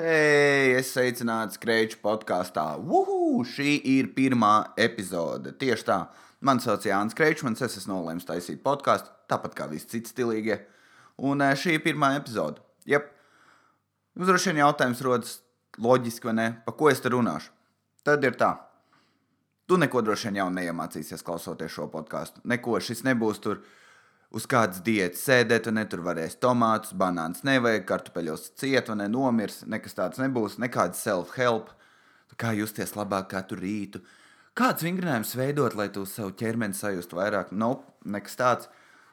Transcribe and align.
Hei, 0.00 0.70
es 0.72 0.88
sveicināts 0.94 1.58
Kreiču 1.60 1.98
podkāstā. 2.00 2.62
Uhu! 2.80 3.42
Šī 3.44 3.74
ir 3.92 4.06
pirmā 4.16 4.72
epizode. 4.80 5.50
Tieši 5.60 5.84
tā. 5.84 5.98
Mani 6.40 6.64
sauc 6.64 6.86
Jānis 6.88 7.12
Kreičmans, 7.18 7.60
es 7.60 7.76
esmu 7.76 7.98
nolēmis 7.98 8.24
taisīt 8.24 8.62
podkāstu, 8.64 9.12
tāpat 9.28 9.52
kā 9.58 9.66
visi 9.68 9.90
citi 9.90 10.14
stilīgie. 10.14 10.56
Un 11.20 11.44
eh, 11.44 11.52
šī 11.52 11.76
ir 11.76 11.84
pirmā 11.84 12.14
epizode. 12.16 12.64
Jep. 12.88 13.10
Jums 14.16 14.32
droši 14.32 14.48
vien 14.54 14.62
jautājums 14.62 15.04
rodas 15.04 15.36
loģiski, 15.76 16.30
vai 16.30 16.36
ne? 16.40 16.48
Pa 16.64 16.72
ko 16.72 16.88
es 16.88 17.04
te 17.04 17.12
runāšu? 17.12 17.52
Tad 18.08 18.24
ir 18.24 18.40
tā. 18.40 18.54
Tu 19.68 19.76
neko 19.76 20.00
droši 20.08 20.30
vien 20.30 20.40
jau 20.40 20.48
neiemācīsies 20.56 21.20
klausoties 21.28 21.76
šo 21.76 21.90
podkāstu. 21.92 22.40
Neko 22.48 22.80
šis 22.80 23.04
nebūs 23.04 23.44
tur 23.44 23.60
uz 24.36 24.46
kādas 24.48 24.80
diētas 24.84 25.22
sēdēt, 25.26 25.68
un 25.68 25.78
ne 25.78 25.84
tur 25.88 26.02
varēs 26.06 26.38
tomātus, 26.42 26.94
banānus 26.98 27.44
nevajag, 27.46 27.84
kartupeļos 27.88 28.50
ciet, 28.60 28.90
un 28.92 29.02
nenomirs. 29.04 29.62
Nekas 29.68 29.96
tāds 29.98 30.20
nebūs, 30.22 30.58
nekāda 30.62 30.98
self-help. 30.98 31.72
Kā 32.40 32.54
justies 32.56 32.94
labāk 32.96 33.28
katru 33.34 33.60
rītu. 33.60 34.00
Kāds 34.56 34.84
vingrinājums 34.84 35.34
veidot, 35.36 35.76
lai 35.76 35.90
tu 35.92 36.06
savu 36.08 36.32
ķermeni 36.36 36.76
sajustu 36.76 37.18
vairāk? 37.18 37.52
Nope, 37.52 37.92
nekas 38.08 38.38
tāds. 38.40 38.70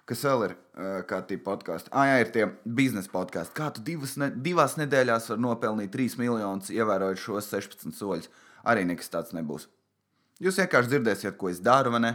Kas 0.10 0.24
vēl 0.26 0.48
ir 0.48 0.54
uh, 0.56 1.02
kā 1.06 1.20
tie 1.28 1.38
podkāsti? 1.44 1.92
Ah, 1.94 2.08
jā, 2.10 2.16
ir 2.24 2.32
tie 2.34 2.48
biznesa 2.66 3.12
podkāsti. 3.14 3.54
Kā 3.60 3.68
tu 3.76 3.84
divas, 3.86 4.16
ne, 4.18 4.32
divās 4.34 4.74
nedēļās 4.80 5.30
vari 5.30 5.44
nopelnīt 5.46 5.92
3 5.94 6.18
miljonus, 6.18 6.72
ievērojot 6.74 7.22
šos 7.22 7.52
16 7.52 7.94
soļus? 8.00 8.32
Arī 8.72 8.88
nekas 8.90 9.12
tāds 9.14 9.36
nebūs. 9.38 9.68
Jūs 10.42 10.58
vienkārši 10.64 10.96
dzirdēsiet, 10.96 11.38
ko 11.38 11.52
es 11.52 11.62
daru, 11.62 11.94
vai 11.94 12.02
ne? 12.08 12.14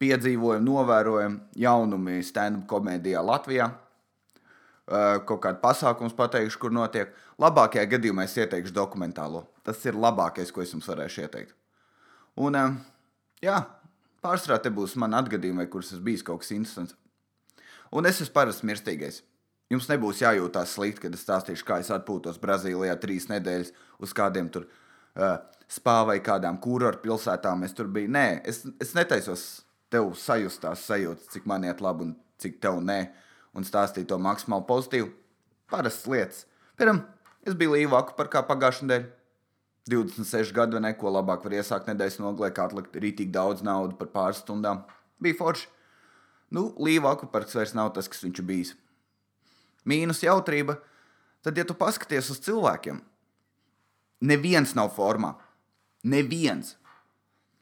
Piedzīvojam, 0.00 0.64
novērojam 0.64 1.34
jaunumi 1.60 2.22
stand-up 2.24 2.64
komēdijā 2.70 3.20
Latvijā. 3.20 3.66
Kaut 5.28 5.42
kādu 5.44 5.60
pasākumu 5.62 6.14
pateikšu, 6.16 6.58
kur 6.62 6.72
notiek. 6.74 7.12
Labākajā 7.40 7.84
gadījumā 7.92 8.24
es 8.26 8.38
ieteikšu 8.40 8.72
dokumentālo. 8.74 9.44
Tas 9.66 9.84
ir 9.84 9.98
labākais, 10.00 10.50
ko 10.50 10.64
es 10.64 10.72
jums 10.72 10.88
varēšu 10.88 11.26
ieteikt. 11.26 11.52
Un, 12.40 12.56
jā, 13.44 13.58
pārsvarā 14.24 14.58
te 14.64 14.72
būs 14.72 14.96
man 15.00 15.14
atgadījumi, 15.20 15.68
kurus 15.70 15.92
es 15.94 16.02
bijis 16.02 16.24
kaut 16.26 16.42
kas 16.42 16.54
interesants. 16.56 16.96
Un 17.92 18.06
es 18.08 18.22
esmu 18.22 18.34
parasts 18.34 18.64
mirstīgais. 18.66 19.22
Jums 19.70 19.86
nebūs 19.86 20.24
jājūtās 20.24 20.74
slikti, 20.74 21.04
kad 21.04 21.14
es 21.14 21.22
stāstīšu, 21.22 21.66
kā 21.66 21.78
es 21.82 21.92
atpūtos 21.94 22.40
Brazīlijā 22.42 22.96
trīs 23.02 23.28
nedēļas 23.30 23.70
uz 24.02 24.14
kādiem 24.16 24.48
tur 24.50 24.64
uh, 24.66 25.36
spā 25.70 26.00
vai 26.08 26.18
kādām 26.24 26.58
kurortu 26.62 27.04
pilsētām. 27.04 27.62
Es 27.68 27.76
tur 27.78 27.90
biju. 27.92 28.10
Nē, 28.16 28.40
es, 28.50 28.64
es 28.82 28.96
netaisos 28.98 29.44
tev 29.92 30.12
sajust 30.18 30.62
tās 30.64 30.84
sajūtas, 30.88 31.30
cik 31.34 31.46
man 31.50 31.66
iet 31.66 31.82
labi 31.84 32.08
un 32.08 32.16
cik 32.40 32.60
tev 32.62 32.80
nē, 32.84 33.00
un 33.56 33.66
stāstīt 33.66 34.08
to 34.10 34.18
maksimāli 34.22 34.66
pozitīvi. 34.68 35.10
Parastas 35.70 36.10
lietas. 36.10 36.44
Piemēram, 36.78 37.02
es 37.46 37.56
biju 37.58 37.76
Līvāku 37.76 38.16
par 38.18 38.30
kā 38.32 38.42
pagājušajā 38.46 38.86
nedēļā. 38.86 39.16
26 39.90 40.52
gadu 40.54 40.76
vai 40.76 40.90
neko 40.90 41.10
labāk 41.10 41.44
var 41.44 41.56
iesākt 41.56 41.88
nedēļas 41.90 42.20
nogalē, 42.20 42.50
kā 42.54 42.68
atlikt 42.68 42.96
rītīgi 43.00 43.32
daudz 43.34 43.64
naudas 43.66 43.98
par 43.98 44.10
pāris 44.12 44.42
stundām. 44.44 44.84
Bija 45.22 45.38
forši. 45.38 45.66
Nu, 46.54 46.70
Līva 46.82 47.14
akuparks 47.14 47.54
vairs 47.54 47.74
nav 47.78 47.92
tas, 47.94 48.08
kas 48.10 48.22
viņš 48.24 48.42
bijis. 48.46 48.74
Mīnus 49.86 50.22
jautrība, 50.24 50.76
tad, 51.44 51.58
ja 51.58 51.64
tu 51.66 51.76
paskaties 51.78 52.30
uz 52.34 52.40
cilvēkiem, 52.44 52.98
neviens 54.26 54.74
nav 54.76 54.90
formā. 54.96 55.36
Neviens. 56.04 56.74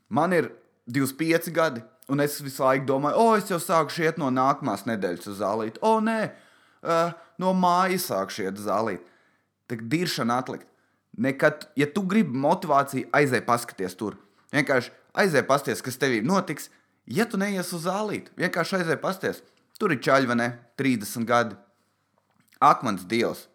Man 0.09 0.33
ir 0.33 0.51
25 0.89 1.53
gadi, 1.55 1.85
un 2.09 2.23
es 2.25 2.39
visu 2.43 2.65
laiku 2.65 2.87
domāju, 2.89 3.21
o, 3.21 3.37
es 3.37 3.51
jau 3.53 3.59
sāku 3.63 4.03
iet 4.03 4.19
no 4.21 4.31
nākamās 4.33 4.87
nedēļas 4.89 5.31
uz 5.33 5.43
zālīti. 5.43 5.83
O, 5.85 5.99
nē, 6.05 6.19
uh, 6.83 7.13
no 7.41 7.53
mājas 7.57 8.09
sāku 8.11 8.45
iet 8.47 8.59
uz 8.59 8.67
zālīti. 8.69 9.05
Tā 9.69 9.77
diršana 9.93 10.41
atlikt. 10.43 10.69
Nekad, 11.19 11.67
ja 11.77 11.89
tu 11.91 12.05
gribi 12.07 12.39
motivāciju, 12.39 13.11
aizēj 13.17 13.43
paskaties 13.47 13.97
tur. 13.99 14.17
Vienkārši 14.55 14.93
aizēj 15.19 15.45
paskaties, 15.49 15.85
kas 15.85 16.01
tev 16.01 16.15
notiks. 16.25 16.71
Ja 17.09 17.25
tu 17.29 17.41
neies 17.41 17.73
uz 17.73 17.87
zālīti, 17.89 18.33
vienkārši 18.39 18.81
aizēj 18.81 19.01
paskaties. 19.03 19.43
Tur 19.79 19.95
ir 19.95 20.03
čaļi, 20.05 20.29
vai 20.29 20.37
ne? 20.39 20.49
30 20.81 21.27
gadi. 21.29 21.57
Ak, 22.59 22.83
mans 22.87 23.05
dievs! 23.09 23.47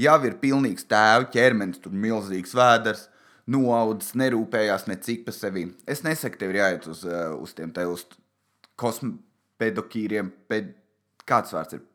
Jau 0.00 0.16
ir 0.24 0.36
pilnīgs 0.40 0.86
tēva 0.88 1.26
ķermenis, 1.32 1.80
tur 1.82 1.92
milzīgs 1.92 2.54
vēders, 2.56 3.08
noaudzis, 3.50 4.14
nerūpējās 4.18 4.86
necik 4.90 5.24
par 5.26 5.36
sevi. 5.36 5.66
Es 5.90 6.04
nesaku, 6.06 6.38
tev 6.40 6.54
ir 6.54 6.60
jāiet 6.62 6.88
uz, 6.90 7.04
uh, 7.08 7.36
uz 7.40 7.54
tiem 7.56 7.72
te 7.74 7.86
uz 7.88 8.06
kosmopedokīriem, 8.80 10.32
ped... 10.50 10.74
kāds 11.28 11.54
vārds 11.54 11.78
ir? 11.78 11.86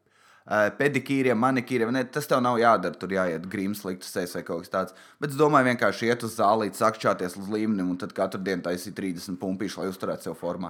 Uh, 0.46 0.68
pedikīriem, 0.78 1.40
manikīriem. 1.42 1.90
Ne, 1.96 2.04
tas 2.14 2.28
tev 2.30 2.44
nav 2.46 2.60
jādara. 2.62 2.94
Tur 3.02 3.16
jāiet 3.16 3.48
grīmas, 3.50 3.82
sliktas 3.82 4.12
sēs 4.14 4.36
vai 4.38 4.44
kaut 4.46 4.62
kas 4.62 4.74
tāds. 4.74 4.98
Bet 5.22 5.34
es 5.34 5.40
domāju, 5.40 5.72
vienkārši 5.72 6.12
iet 6.12 6.26
uz 6.28 6.36
zālīti, 6.38 6.78
sakšķāties 6.78 7.40
līdz 7.40 7.50
līmenim 7.56 7.90
un 7.96 7.98
tad 8.02 8.14
katru 8.14 8.44
dienu 8.46 8.62
taisīt 8.68 8.94
30 9.00 9.40
pumpīšu, 9.42 9.82
lai 9.82 9.90
uzturētu 9.90 10.30
sev 10.30 10.38
formā. 10.38 10.70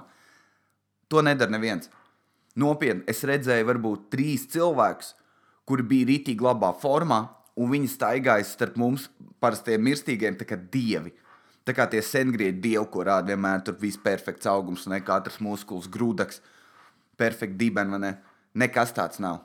To 1.12 1.20
nedara 1.20 1.52
neviens. 1.52 1.90
Nopietni, 2.56 3.04
es 3.12 3.20
redzēju, 3.28 3.68
varbūt 3.68 4.08
trīs 4.14 4.46
cilvēkus, 4.54 5.12
kuri 5.68 5.84
bija 5.90 6.08
rītīgi 6.08 6.46
labā 6.46 6.72
formā, 6.80 7.26
un 7.56 7.72
viņi 7.72 7.88
staigāja 7.90 8.44
starp 8.46 8.76
mums, 8.80 9.08
parastiem 9.40 9.82
mirstīgiem, 9.84 10.36
tā 10.38 10.46
kā 10.48 10.58
dievi. 10.58 11.14
Tā 11.66 11.74
kā 11.74 11.88
tie 11.90 12.02
sengrieķi 12.04 12.60
dievi, 12.62 12.84
ko 12.92 13.02
rāda 13.08 13.32
vienmēr 13.32 13.64
tur 13.66 13.74
viss 13.80 13.98
perfekts 13.98 14.46
augums, 14.46 14.86
ne 14.86 15.00
katrs 15.02 15.40
muskulis, 15.42 15.88
grūdaks, 15.90 16.38
perfekts 17.18 17.58
dibens, 17.58 17.90
vai 17.90 18.02
ne? 18.04 18.12
Nekas 18.56 18.94
tāds 18.96 19.20
nav. 19.20 19.42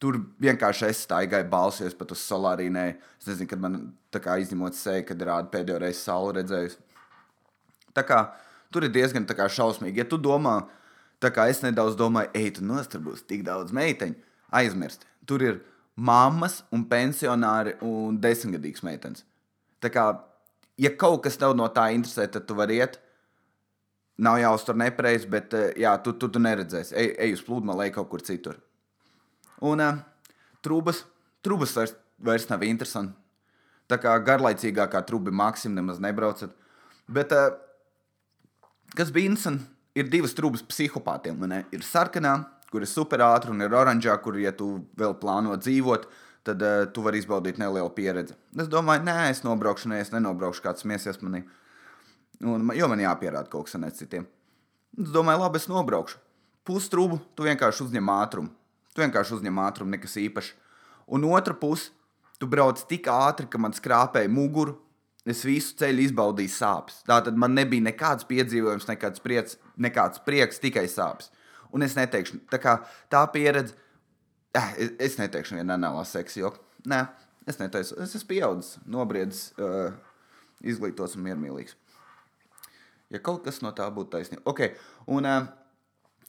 Tur 0.00 0.16
vienkārši 0.40 0.88
es 0.88 1.04
staigāju, 1.04 1.46
balsojos 1.52 1.94
pat 1.96 2.14
uz 2.14 2.22
solārīnē. 2.24 2.84
Es 3.20 3.28
nezinu, 3.28 3.48
kad 3.50 3.62
man 3.62 3.74
tā 4.12 4.22
kā 4.24 4.38
izņemot 4.40 4.76
seju, 4.76 5.04
kad 5.10 5.24
rāda 5.28 5.52
pēdējo 5.52 5.80
reizi 5.82 6.00
sauli 6.00 6.38
redzējusi. 6.40 6.78
Tā 7.96 8.04
kā 8.08 8.20
tur 8.72 8.86
ir 8.86 8.94
diezgan 8.94 9.28
kā 9.28 9.48
šausmīgi. 9.52 10.00
Ja 10.00 10.08
tu 10.08 10.16
domā, 10.18 10.56
tā 11.20 11.30
kā 11.34 11.50
es 11.52 11.60
nedaudz 11.62 11.98
domāju, 12.00 12.32
ej, 12.34 12.56
tu 12.56 12.64
nostur 12.64 13.04
būs 13.04 13.26
tik 13.28 13.44
daudz 13.46 13.76
meiteņu, 13.76 14.16
aizmirst. 14.56 15.04
Tur 15.28 15.44
ir 15.44 15.60
mammas 16.00 16.62
un 16.72 16.86
pensionāri 16.88 17.76
un 17.84 18.16
desmitgadīgs 18.20 18.84
meitenes. 18.86 19.24
Tā 19.80 19.90
kā, 19.92 20.06
ja 20.80 20.92
kaut 20.96 21.22
kas 21.26 21.38
tev 21.40 21.54
no 21.56 21.68
tā 21.72 21.90
interesē, 21.96 22.26
tad 22.32 22.46
tu 22.48 22.56
vari 22.56 22.80
iet. 22.80 22.98
Nav 24.20 24.36
jāuztur 24.40 24.76
nepareizi, 24.76 25.28
bet 25.32 25.54
eh, 25.56 25.70
jā, 25.80 25.94
tu, 26.04 26.12
tu, 26.20 26.28
tu 26.32 26.40
neredzēsi. 26.42 26.92
Ej, 26.96 27.14
ej 27.24 27.36
uz 27.38 27.44
pludmali, 27.44 27.86
ej 27.86 27.94
kaut 27.94 28.10
kur 28.12 28.24
citur. 28.24 28.58
Un 29.64 29.80
uh, 29.80 30.00
trūkas, 30.64 31.02
trūkas 31.44 31.72
vairs, 31.76 31.94
vairs 32.20 32.46
nav 32.50 32.64
interesanti. 32.68 33.16
Tā 33.88 33.96
kā 34.00 34.12
garlaicīgākā 34.24 35.00
trubi 35.08 35.32
maksim 35.34 35.72
nemaz 35.76 36.00
nebraucat. 36.04 36.52
Bet, 37.08 37.32
uh, 37.32 38.68
kas 38.96 39.12
bija 39.12 39.32
interesanti, 39.32 39.64
ir 39.96 40.12
divas 40.12 40.36
trūkas 40.36 40.64
psihopātiem. 40.68 41.40
Ir 41.72 41.84
sarkanā, 41.84 42.36
kur 42.70 42.84
ir 42.84 42.90
super 42.90 43.22
ātrā, 43.26 43.52
un 43.54 43.62
ir 43.64 43.74
oranžā, 43.74 44.16
kur, 44.22 44.38
ja 44.40 44.52
tu 44.56 44.72
vēl 44.98 45.16
plāno 45.20 45.56
dzīvot, 45.58 46.06
tad 46.46 46.62
uh, 46.64 46.84
tu 46.94 47.04
vari 47.04 47.20
izbaudīt 47.20 47.58
nelielu 47.60 47.90
pieredzi. 47.96 48.36
Es 48.56 48.70
domāju, 48.70 49.04
nē, 49.06 49.16
es 49.32 49.42
nobraukšu, 49.44 49.90
nē, 49.92 50.00
es 50.04 50.12
nenobraukšu, 50.14 50.64
kāds 50.64 50.86
miesies 50.88 51.20
manī. 51.24 51.42
Un, 52.40 52.70
jo 52.72 52.88
man 52.88 53.02
jāpierāda 53.02 53.50
kaut 53.52 53.68
kas 53.68 53.76
ne 53.80 53.90
citiem. 53.92 54.24
Es 54.96 55.12
domāju, 55.12 55.42
labi, 55.42 55.60
es 55.60 55.68
nobraukšu. 55.70 56.20
Pustrūbu 56.66 57.20
tu 57.36 57.44
vienkārši 57.44 57.84
uzņem 57.86 58.12
ātrumu. 58.14 58.52
Tu 58.94 59.02
vienkārši 59.04 59.36
uzņem 59.38 59.58
ātrumu, 59.62 59.94
nekas 59.94 60.16
īpašs. 60.20 60.54
Un 61.10 61.26
otra 61.28 61.54
puse, 61.56 61.90
tu 62.40 62.48
brauc 62.50 62.80
tik 62.88 63.08
ātri, 63.10 63.48
ka 63.50 63.58
man 63.60 63.74
skrāpēja 63.76 64.30
muguru. 64.32 64.78
Es 65.28 65.42
visu 65.44 65.74
ceļu 65.76 66.06
izbaudīju 66.06 66.52
sāpes. 66.54 67.02
Tā 67.04 67.18
tad 67.26 67.36
man 67.38 67.52
nebija 67.52 67.84
nekāds 67.90 68.24
piedzīvojums, 68.28 68.88
nekāds 68.88 69.20
prieks, 69.20 69.58
nekāds 69.76 70.22
prieks 70.24 70.62
tikai 70.62 70.86
sāpes. 70.88 71.28
Un 71.76 71.86
es 71.86 71.94
neteikšu, 71.98 72.42
tā, 72.50 72.60
kā, 72.62 72.76
tā 73.12 73.22
pieredze, 73.34 73.76
eh, 74.56 74.72
es, 74.86 74.92
es 75.10 75.18
neteikšu, 75.20 75.58
viena 75.58 75.76
anālā 75.78 76.02
seksa 76.08 76.42
joku. 76.42 76.62
Nē, 76.90 77.04
es 77.50 77.60
neteicu, 77.60 77.98
es 78.00 78.16
esmu 78.16 78.28
pieaudzis, 78.32 78.80
nobriedzis, 78.88 79.50
uh, 79.60 79.92
izglītots 80.64 81.18
un 81.18 81.26
miermīlīgs. 81.28 81.76
Ja 83.10 83.20
kaut 83.22 83.44
kas 83.44 83.58
no 83.62 83.72
tā 83.76 83.86
būtu 83.92 84.14
taisnība. 84.14 84.46
Okay. 84.50 84.74
Un, 85.10 85.26
uh, 85.26 85.48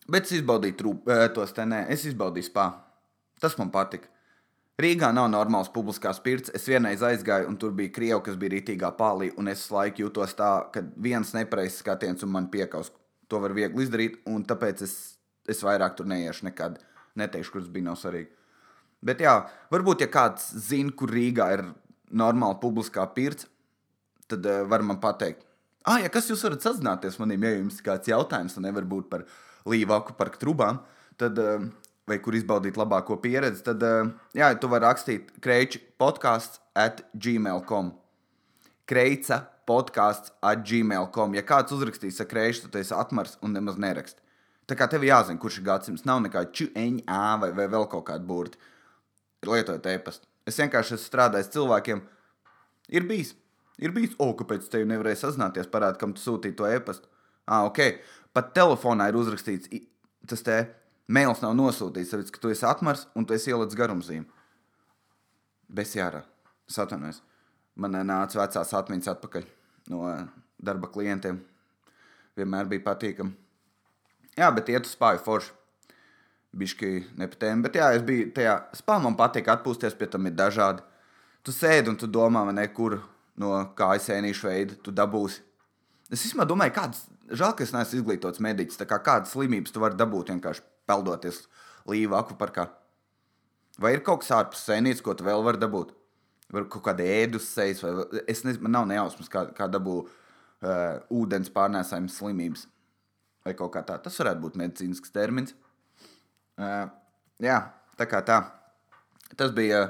Bet 0.10 0.26
es 0.26 0.40
izbaudīju 0.40 0.78
trūp, 0.80 1.12
tos 1.36 1.54
te 1.54 1.66
nē, 1.68 1.86
es 1.94 2.08
izbaudīju 2.10 2.50
spā. 2.50 2.66
Tas 3.42 3.58
man 3.60 3.70
patika. 3.74 4.10
Rīgā 4.82 5.12
nav 5.14 5.28
normāls 5.30 5.70
publiskās 5.70 6.20
pirts. 6.24 6.50
Es 6.58 6.66
vienreiz 6.70 7.04
aizgāju, 7.06 7.50
un 7.52 7.58
tur 7.62 7.74
bija 7.78 7.94
krievi, 7.94 8.22
kas 8.26 8.40
bija 8.40 8.56
rītīgā 8.56 8.90
pālī, 8.98 9.30
un 9.38 9.52
es 9.52 9.68
laiku 9.70 10.08
jūtos 10.08 10.34
tā, 10.40 10.50
ka 10.74 10.82
viens 10.98 11.36
nepareizs 11.38 11.82
skatiens 11.84 12.26
un 12.26 12.34
man 12.34 12.50
piekaus. 12.54 12.90
To 13.30 13.40
var 13.44 13.54
viegli 13.56 13.86
izdarīt, 13.86 14.18
un 14.28 14.42
tāpēc 14.48 14.82
es, 14.88 14.96
es 15.52 15.64
vairāk 15.66 15.98
tur 15.98 16.10
neiešu 16.10 16.48
nekad. 16.50 16.80
Neteikšu, 17.20 17.52
kurš 17.58 17.70
bija 17.74 17.90
nav 17.90 18.00
svarīgi. 18.00 18.32
Bet 19.04 19.22
jā, 19.24 19.34
varbūt, 19.74 20.06
ja 20.06 20.10
kāds 20.12 20.48
zina, 20.68 20.94
kur 20.96 21.12
Rīgā 21.12 21.48
ir 21.58 21.66
normāla 22.16 22.60
publiskā 22.62 23.04
pirts, 23.16 23.50
tad 24.32 24.46
uh, 24.48 24.62
var 24.70 24.86
man 24.86 25.02
pateikt, 25.04 25.44
ah, 25.84 26.00
ja 26.00 26.12
kas 26.14 26.30
jūs 26.30 26.44
varat 26.46 26.64
sazināties 26.64 27.18
manim, 27.20 27.44
ja 27.44 27.56
jums 27.58 27.82
ir 27.82 27.88
kāds 27.88 28.12
jautājums, 28.12 28.56
un 28.56 28.70
nevar 28.70 28.88
būt 28.88 29.10
par 29.12 29.26
viņa 29.26 29.50
Līvaku 29.70 30.16
parku 30.18 30.40
trubām, 30.42 30.80
tad 31.22 31.38
uh, 31.38 31.62
vai 32.10 32.18
kur 32.24 32.36
izbaudīt 32.36 32.80
labāko 32.80 33.20
pieredzi, 33.22 33.62
tad, 33.66 33.84
uh, 33.86 34.10
jā, 34.38 34.50
tu 34.58 34.70
vari 34.72 34.88
rakstīt 34.88 35.30
kreiči 35.44 35.82
podkāsts 36.02 36.62
at 36.78 37.04
gmail.com. 37.14 37.92
Kreica 38.90 39.44
podkāsts 39.70 40.34
at 40.42 40.66
gmail.com. 40.66 41.38
Ja 41.38 41.46
kāds 41.46 41.76
uzrakstīs 41.76 42.18
ar 42.24 42.30
kreišu, 42.32 42.66
tad 42.66 42.82
esi 42.82 42.96
atmars 42.98 43.38
un 43.46 43.54
nemaz 43.56 43.78
nerakst. 43.80 44.18
Tā 44.70 44.78
kā 44.80 44.88
tev 44.92 45.04
jāzina, 45.06 45.40
kurš 45.42 45.60
ir 45.60 45.68
gadsimts, 45.68 46.06
nav 46.08 46.22
nekāda 46.24 46.52
čūņa 46.56 47.22
vai, 47.42 47.52
vai 47.58 47.68
vēl 47.72 47.88
kaut 47.92 48.06
kāda 48.08 48.26
burta. 48.28 48.60
Lietojot 49.46 49.88
e-pastu. 49.90 50.28
Es 50.48 50.60
vienkārši 50.62 50.96
esmu 50.98 51.08
strādājis 51.08 51.52
cilvēkiem. 51.54 52.02
Ir 52.94 53.08
bijis, 53.10 53.34
ir 53.82 53.94
bijis, 53.96 54.14
o, 54.22 54.30
kāpēc 54.38 54.68
te 54.70 54.84
nevarēja 54.86 55.24
sazināties, 55.24 55.70
parādīt, 55.72 56.00
kam 56.02 56.14
tu 56.18 56.22
sūtīji 56.22 56.58
to 56.60 56.70
e-pastu. 56.70 57.10
Ah, 57.48 57.66
ok. 57.66 57.82
Pat 58.36 58.54
telefonā 58.56 59.10
ir 59.10 59.18
uzrakstīts, 59.20 59.72
tas 60.30 60.46
te 60.46 60.60
mails 61.12 61.42
nav 61.44 61.56
nosūtīts, 61.58 62.14
tāpēc, 62.14 62.32
ka 62.32 62.44
tu 62.44 62.54
esi 62.54 62.68
atmars 62.68 63.08
un 63.18 63.26
tu 63.28 63.36
esi 63.36 63.52
ielicis 63.52 63.80
garumzīmi. 63.80 64.30
Es 66.72 66.80
atvainojos. 66.80 67.18
Man 67.76 67.96
nāca 68.08 68.38
vecās 68.40 68.70
atmiņas 68.80 69.10
atpakaļ 69.12 69.48
no 69.92 70.06
darba 70.56 70.88
klientiem. 70.92 71.42
Vienmēr 72.40 72.70
bija 72.72 72.86
patīkami. 72.86 73.34
Jā, 74.40 74.48
bet 74.56 74.70
iet 74.72 74.88
uz 74.88 74.94
spāju 74.96 75.22
forši. 75.26 75.52
Bišķi 76.52 76.90
nepatēm, 77.20 77.62
bet 77.64 77.78
jā, 77.80 77.94
es 77.96 78.04
biju 78.04 78.32
tajā 78.36 78.58
spā, 78.76 78.98
man 79.00 79.16
patīk 79.20 79.48
atpūsties, 79.54 79.96
pie 79.96 80.10
tam 80.12 80.28
ir 80.28 80.36
dažādi. 80.36 80.84
Tu 81.48 81.54
sēdi 81.56 81.88
un 81.94 81.96
tu 82.00 82.10
domā, 82.12 82.44
ne, 82.52 82.66
kur 82.76 82.98
no 83.40 83.54
kājas 83.78 84.10
ēnīšu 84.18 84.50
veida 84.50 84.76
tu 84.84 84.92
dabūsi. 84.96 85.40
Es 86.12 86.26
īstenībā 86.26 86.46
domāju, 86.50 86.76
kādas, 86.76 87.06
žēl, 87.32 87.56
ka 87.56 87.64
es 87.64 87.72
neesmu 87.72 88.02
izglītots 88.02 88.44
mediķis, 88.44 88.82
tā 88.82 88.88
kā 88.90 89.00
kādas 89.04 89.32
slimības 89.32 89.72
tu 89.72 89.84
vari 89.84 89.96
dabūt 90.00 90.34
vienkārši 90.34 90.66
peldoties 90.92 91.46
līva 91.88 92.20
akvaparkā. 92.20 92.68
Vai 93.82 93.96
ir 93.96 94.04
kaut 94.06 94.26
kas 94.26 94.34
ārpus 94.36 94.66
sēnītes, 94.68 95.04
ko 95.06 95.16
tu 95.16 95.26
vēl 95.26 95.44
vari 95.46 95.62
dabūt? 95.62 95.96
Vai 96.52 96.66
kaut 96.68 96.84
kāda 96.90 97.08
ēdus 97.08 97.48
sejas, 97.48 97.80
vai 97.86 98.24
es 98.28 98.44
nezinu, 98.44 98.66
man 98.68 98.76
nav 98.76 98.90
nejausmas, 98.92 99.32
kā, 99.32 99.46
kā 99.56 99.70
dabū 99.72 100.02
uh, 100.04 101.00
ūdens 101.16 101.52
pārnēsājums 101.56 102.20
slimības. 102.20 102.68
Vai 103.46 103.56
kaut 103.58 103.74
kā 103.74 103.82
tā. 103.86 103.98
Tas 104.02 104.18
varētu 104.22 104.44
būt 104.44 104.58
medicīnisks 104.62 105.14
termins. 105.14 105.56
Uh, 106.62 106.90
jā, 107.42 107.58
tā 107.98 108.08
kā 108.10 108.22
tā. 108.26 108.42
Tas 109.38 109.54
bija. 109.56 109.88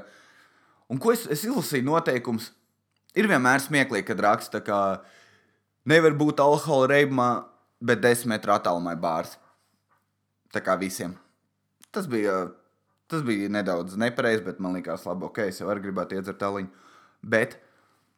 Un 0.91 0.99
ko 1.01 1.13
es, 1.15 1.25
es 1.31 1.43
izlasīju 1.47 1.87
noteikums? 1.87 2.51
Ir 3.17 3.27
vienmēr 3.27 3.59
smieklīgi, 3.59 4.07
kad 4.07 4.23
raksta, 4.23 4.61
ka 4.63 4.77
nevar 5.87 6.15
būt 6.15 6.39
alkohola 6.39 6.87
reibumā, 6.93 7.29
bet 7.83 8.03
desmit 8.03 8.37
metru 8.37 8.53
attālumā 8.55 8.95
ir 8.95 9.01
bārs. 9.03 9.35
Tā 10.51 10.61
kā 10.63 10.77
visiem. 10.79 11.17
Tas 11.91 12.07
bija, 12.11 12.53
tas 13.11 13.23
bija 13.27 13.49
nedaudz 13.51 13.97
nepareizi, 13.99 14.45
bet 14.45 14.61
man 14.63 14.77
liekas, 14.77 15.03
labi, 15.07 15.27
ok, 15.27 15.43
es 15.51 15.59
jau 15.59 15.67
arī 15.71 15.83
gribētu 15.87 16.15
iedzert 16.15 16.43
aliņu. 16.47 16.71
Bet 17.33 17.57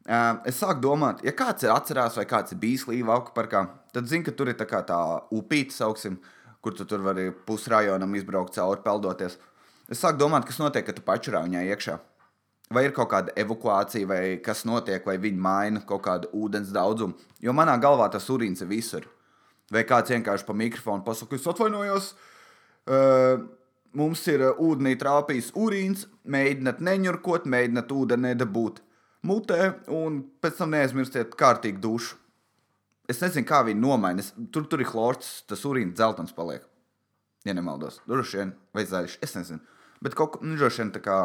uh, 0.05 0.41
es 0.49 0.59
sāku 0.61 0.81
domāt, 0.83 1.23
ja 1.25 1.33
kāds 1.37 1.65
ir 1.65 1.73
atcerās, 1.73 2.17
vai 2.19 2.27
kāds 2.29 2.53
ir 2.53 2.61
bijis 2.61 2.85
Līva 2.89 3.17
auga 3.17 3.33
parkā, 3.33 3.65
tad 3.93 4.09
zina, 4.09 4.25
ka 4.25 4.33
tur 4.35 4.51
ir 4.51 4.57
tā, 4.59 4.67
tā 4.87 4.99
upīte, 5.33 5.75
sauksim, 5.75 6.17
kur 6.63 6.75
tu 6.77 6.87
tur 6.89 7.03
vari 7.05 7.29
pusrajonam 7.47 8.15
izbraukt 8.15 8.55
cauri 8.57 8.83
peldoties. 8.85 9.37
Es 9.91 10.01
sāku 10.01 10.21
domāt, 10.21 10.47
kas 10.47 10.59
notiek, 10.61 10.85
kad 10.87 10.97
tu 10.97 11.05
pačurā 11.05 11.43
viņā 11.45 11.65
iekšā. 11.73 11.97
Vai 12.73 12.85
ir 12.87 12.93
kaut 12.95 13.11
kāda 13.11 13.33
evakuācija, 13.37 14.07
vai 14.09 14.21
kas 14.41 14.63
notiek, 14.65 15.03
vai 15.05 15.17
viņi 15.21 15.41
maina 15.43 15.81
kaut 15.85 16.05
kādu 16.07 16.31
ūdens 16.33 16.71
daudzumu. 16.73 17.17
Jo 17.43 17.53
manā 17.53 17.75
galvā 17.81 18.07
tas 18.09 18.29
urīns 18.33 18.63
ir 18.63 18.71
visur. 18.71 19.05
Vai 19.73 19.83
kāds 19.87 20.13
vienkārši 20.13 20.47
pa 20.47 20.55
mikrofonu 20.57 21.05
pasakā, 21.05 21.37
es 21.37 21.45
atvainojos, 21.49 22.13
uh, 22.87 23.43
mums 23.97 24.23
ir 24.31 24.47
ūdenī 24.51 24.95
trāpījis 24.99 25.51
urīns, 25.59 26.07
mēģināt 26.25 26.81
neņurkot, 26.83 27.45
mēģināt 27.49 27.93
ūdeni 27.93 28.31
nedabūt 28.31 28.81
mutē, 29.27 29.73
un 29.93 30.21
pēc 30.43 30.59
tam 30.59 30.73
neaizmirstiet 30.73 31.37
kārtīgi 31.39 31.81
dušu. 31.83 32.22
Es 33.11 33.19
nezinu, 33.19 33.45
kā 33.47 33.59
viņi 33.67 33.81
nomaina. 33.83 34.23
Tur, 34.53 34.67
tur 34.71 34.83
ir 34.83 34.87
chlors, 34.87 35.41
tas 35.49 35.65
urīns 35.67 35.95
dzeltens 35.97 36.35
paliek. 36.35 36.63
Ja 37.43 37.55
nemaldos, 37.55 37.99
droši 38.07 38.39
vien, 38.39 38.53
vai 38.75 38.85
zaļš, 38.87 39.17
es 39.25 39.35
nezinu. 39.35 39.59
Bet 40.03 40.15
kaut 40.15 40.35
kā, 40.35 40.43
nu, 40.45 40.55
droši 40.59 40.83
vien 40.83 40.93
tā 40.95 41.01
kā 41.03 41.17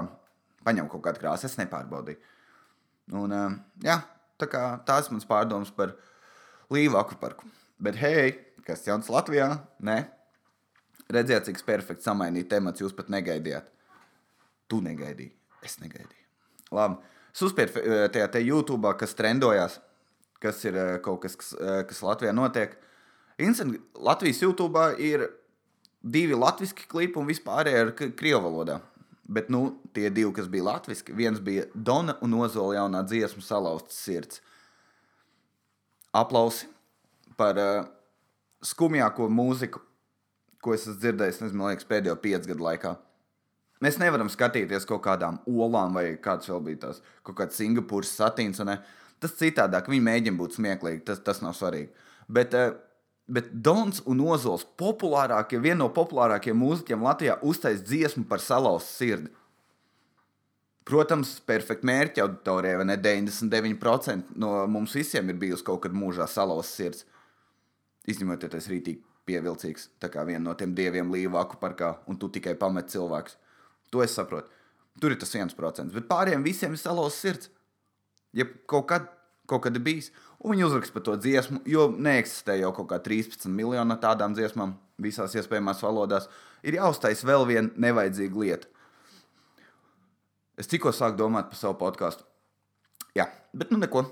paņem 0.67 0.89
kaut 0.91 1.05
kādu 1.05 1.23
krāsu, 1.23 1.47
es 1.47 1.55
nepārbaudīju. 1.61 2.19
Un, 3.19 3.33
uh, 3.33 3.55
jā, 3.85 4.01
tā 4.41 4.49
kā 4.51 4.63
tās 4.89 5.13
mans 5.13 5.27
pārdoms 5.29 5.71
par 5.75 5.95
Līvu 6.75 6.99
akvaparku. 7.01 7.47
Bet, 7.81 7.97
hei, 8.03 8.35
kas 8.67 8.83
jauns 8.85 9.09
Latvijā? 9.09 9.47
Nē, 9.87 10.03
redziet, 11.15 11.47
cik 11.47 11.63
perfekti 11.65 12.05
samainīt 12.05 12.51
temats 12.51 12.83
jūs 12.83 12.93
pat 12.97 13.09
negaidījāt. 13.15 13.71
Tu 14.69 14.83
negaidīji, 14.85 15.33
es 15.65 15.79
negaidīju. 15.81 16.27
Labi, 16.77 16.99
suspiet 17.33 17.73
tajā 18.13 18.27
te 18.35 18.43
YouTube, 18.45 18.91
kas 19.01 19.17
trendojās, 19.17 19.79
kas 20.43 20.63
ir 20.69 20.79
kaut 21.05 21.23
kas, 21.25 21.37
kas, 21.39 21.55
kas 21.89 22.05
Latvijā 22.05 22.35
notiek. 22.37 22.77
Instant, 23.39 23.77
Latvijas 23.95 24.43
YouTube 24.43 24.83
ir 25.03 25.27
divi 26.03 26.37
latviešu 26.39 26.87
klipi 26.91 27.19
un 27.21 27.29
vispārējie 27.29 27.83
ir 27.85 27.93
krievu 28.19 28.47
valodā. 28.47 28.81
Bet 29.29 29.51
nu, 29.53 29.77
tie 29.93 30.09
divi, 30.09 30.31
kas 30.35 30.49
bija 30.49 30.71
latviešu, 30.71 31.13
viens 31.17 31.41
bija 31.45 31.67
Dona 31.75 32.17
un 32.25 32.39
Ozola 32.39 32.79
jaunā 32.79 33.03
dziesmu 33.05 33.45
salauztas 33.45 33.99
sirds. 34.07 34.41
Aplausi 36.17 36.67
par 37.37 37.59
uh, 37.61 37.89
skumjāko 38.65 39.29
mūziku, 39.31 39.83
ko 40.65 40.73
es 40.75 40.87
esmu 40.87 40.97
dzirdējis, 41.03 41.43
nezinu, 41.45 41.69
liekas, 41.69 41.87
pēdējo 41.91 42.17
piecu 42.23 42.55
gadu 42.55 42.65
laikā. 42.65 42.95
Mēs 43.85 44.01
nevaram 44.01 44.31
skatīties 44.33 44.89
kaut 44.89 45.05
kādām 45.05 45.39
olām, 45.47 45.95
vai 45.95 46.17
kāds 46.23 46.49
vēl 46.51 46.65
bija 46.65 46.81
tās, 46.89 47.03
kaut 47.23 47.37
kāds 47.39 47.61
Singapūras 47.61 48.17
satīns. 48.19 48.59
Tas 49.23 49.35
citādāk, 49.39 49.89
viņi 49.91 50.05
mēģina 50.07 50.39
būt 50.39 50.59
smieklīgi, 50.59 51.03
tas, 51.09 51.23
tas 51.25 51.41
nav 51.43 51.57
svarīgi. 51.59 51.91
Bet, 52.31 52.55
uh, 52.55 52.77
bet 53.27 53.51
Dons 53.53 54.03
un 54.07 54.23
Ozols, 54.27 54.67
populārākie, 54.79 55.61
viena 55.63 55.83
no 55.83 55.91
populārākajiem 55.95 56.59
mūziķiem 56.63 57.05
Latvijā, 57.05 57.39
uztaisīja 57.43 57.87
dziesmu 57.89 58.29
par 58.31 58.43
salauztu 58.45 58.95
sirdi. 58.95 59.35
Protams, 60.89 61.35
perfekta 61.45 61.85
mērķa 61.85 62.23
auditorijai, 62.25 62.79
vai 62.81 62.87
ne? 62.89 62.97
99% 63.05 64.39
no 64.41 64.55
mums 64.73 64.95
visiem 64.97 65.29
ir 65.29 65.37
bijusi 65.41 65.67
kaut 65.67 65.83
kad 65.85 65.93
mūžā 65.93 66.25
salauzta 66.31 66.71
sirds. 66.71 67.05
Izņemot, 68.09 68.47
ja 68.47 68.49
tas 68.55 68.71
ir 68.71 68.79
rītīgi 68.79 69.03
pievilcīgs, 69.29 69.91
tā 70.01 70.09
kā 70.13 70.25
viena 70.25 70.47
no 70.47 70.55
tiem 70.57 70.73
dieviem 70.77 71.11
līvāku 71.13 71.59
parkā, 71.61 71.93
un 72.09 72.17
tu 72.17 72.31
tikai 72.33 72.55
pamet 72.57 72.89
cilvēkus. 72.95 73.37
To 73.93 74.01
es 74.05 74.17
saprotu. 74.17 74.49
Tur 74.99 75.13
ir 75.13 75.21
tas 75.21 75.35
viens 75.35 75.55
procents, 75.55 75.93
bet 75.95 76.09
pārējiem 76.09 76.47
visiem 76.47 76.73
ir 76.75 76.81
salauzta 76.81 77.21
sirds. 77.21 77.53
Ja 78.37 78.47
kaut 78.69 78.89
kad, 78.91 79.07
kaut 79.49 79.65
kad 79.65 79.77
ir 79.77 79.85
bijis, 79.85 80.11
un 80.39 80.55
viņi 80.55 80.67
uzrakst 80.69 80.93
par 80.95 81.05
to 81.07 81.17
dziesmu, 81.17 81.63
jo 81.67 81.89
neeksistē 81.95 82.59
jau 82.61 82.73
kaut 82.77 82.91
kā 82.91 82.99
13 83.05 83.49
miljonu 83.53 83.97
tādām 84.03 84.37
dziesmām 84.37 84.77
visās 85.01 85.37
iespējamās 85.39 85.81
valodās, 85.85 86.27
ir 86.67 86.77
jāuztais 86.81 87.25
vēl 87.25 87.47
viena 87.49 87.87
nevajadzīga 87.89 88.45
lieta 88.45 88.75
Es 90.59 90.67
tikko 90.67 90.91
sāku 90.95 91.21
domāt 91.21 91.53
par 91.53 91.59
savu 91.59 91.77
podkāstu. 91.79 92.25
Jā, 93.17 93.29
bet 93.55 93.71
nu 93.71 93.79
neko. 93.79 94.03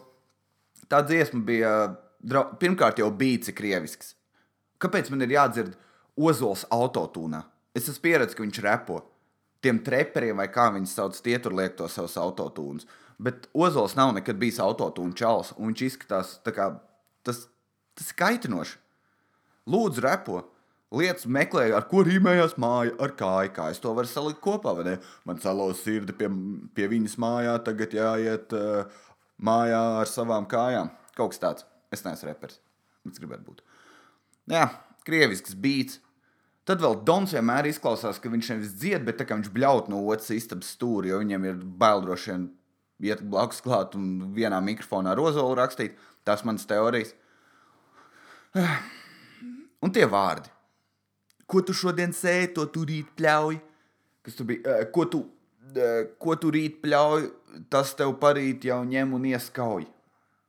Tā 0.90 1.02
dziesma 1.06 1.42
bija. 1.46 1.72
Pirmkārt, 2.60 3.00
jau 3.02 3.10
bija 3.14 3.42
cik 3.46 3.58
krievisks. 3.58 4.14
Kāpēc 4.82 5.10
man 5.12 5.22
ir 5.26 5.34
jādzird 5.34 5.74
Ozols 6.16 6.64
autotūnā? 6.72 7.42
Es 7.76 7.90
esmu 7.90 8.02
pieredzējis, 8.06 8.36
ka 8.38 8.44
viņš 8.44 8.60
repo. 8.64 9.00
Tiem 9.62 9.82
treperiem, 9.84 10.38
vai 10.38 10.46
kā 10.52 10.68
viņi 10.74 10.88
sauc, 10.90 11.18
tie 11.22 11.36
tur 11.42 11.54
liek 11.58 11.76
to 11.78 11.88
savus 11.90 12.16
autotūnus. 12.20 12.86
Bet 13.22 13.48
Ozols 13.56 13.96
nav 13.96 14.12
nekad 14.16 14.36
bijis 14.40 14.60
autotūna 14.60 15.16
čels, 15.16 15.54
un 15.56 15.70
viņš 15.70 15.86
izskatās 15.86 16.34
tā 16.44 16.52
kā 16.56 16.68
tas, 17.24 17.46
tas 17.96 18.12
kaitinoši. 18.16 18.76
Lūdzu, 19.72 20.04
repo! 20.04 20.42
lietas 20.94 21.26
meklēju, 21.26 21.74
ar 21.76 21.86
ko 21.90 22.02
rīmējās 22.06 22.56
māja 22.62 22.94
ar 23.02 23.14
kāju. 23.18 23.52
Kā 23.56 23.70
es 23.72 23.82
to 23.82 23.92
varu 23.96 24.10
salikt 24.10 24.40
kopā? 24.44 24.74
Man 25.26 25.42
salauz 25.42 25.82
sirdi 25.82 26.14
pie, 26.16 26.30
pie 26.76 26.88
viņas 26.92 27.18
mājā, 27.22 27.56
tagad 27.66 27.94
jāiet 27.96 28.54
uh, 28.56 29.04
mājā 29.42 29.82
ar 30.00 30.10
savām 30.10 30.48
kājām. 30.50 30.92
Kaut 31.16 31.34
kas 31.34 31.42
tāds. 31.42 31.68
Es 31.94 32.04
neesmu 32.06 32.30
reperis. 32.30 32.60
Es 33.08 33.20
gribētu 33.22 33.46
būt. 33.46 33.62
Jā, 34.50 34.68
krievisks 35.06 35.56
beats. 35.58 36.00
Tad 36.66 36.80
vēl 36.82 36.96
Dons 37.06 37.30
vienmēr 37.30 37.68
izklausās, 37.70 38.18
ka 38.18 38.30
viņš 38.30 38.48
nevis 38.50 38.72
dzied, 38.74 39.04
bet 39.06 39.20
viņš 39.22 39.52
bļaut 39.54 39.90
no 39.90 40.00
otras 40.10 40.32
istabas 40.34 40.72
stūra, 40.74 41.12
jo 41.12 41.20
viņam 41.22 41.44
ir 41.46 41.60
bail 41.78 42.02
droši 42.02 42.32
vien 42.32 42.48
iet 43.02 43.22
blakus 43.22 43.62
klāt 43.64 43.96
un 43.98 44.34
vienā 44.36 44.60
mikrofonā 44.64 45.14
rozolu 45.18 45.56
rakstīt. 45.58 45.96
Tas 46.26 46.44
manas 46.44 46.66
teorijas. 46.66 47.14
Un 49.84 49.92
tie 49.92 50.06
vārdi 50.08 50.50
ko 51.50 51.62
tu 51.62 51.74
šodien 51.76 52.14
sēji, 52.14 52.52
to 52.58 52.66
tu 52.74 52.84
rīt 52.88 53.10
pļauj. 53.18 53.58
Kas 54.26 54.38
tu 54.38 54.46
biji? 54.48 54.62
Uh, 54.66 54.84
ko, 54.94 55.06
tu, 55.10 55.22
uh, 55.72 56.00
ko 56.22 56.36
tu 56.40 56.50
rīt 56.54 56.80
pļauj, 56.82 57.28
tas 57.72 57.94
tev 57.98 58.16
parīt 58.22 58.66
jau 58.68 58.80
ņem 58.86 59.14
un 59.16 59.28
ieskauj. 59.30 59.86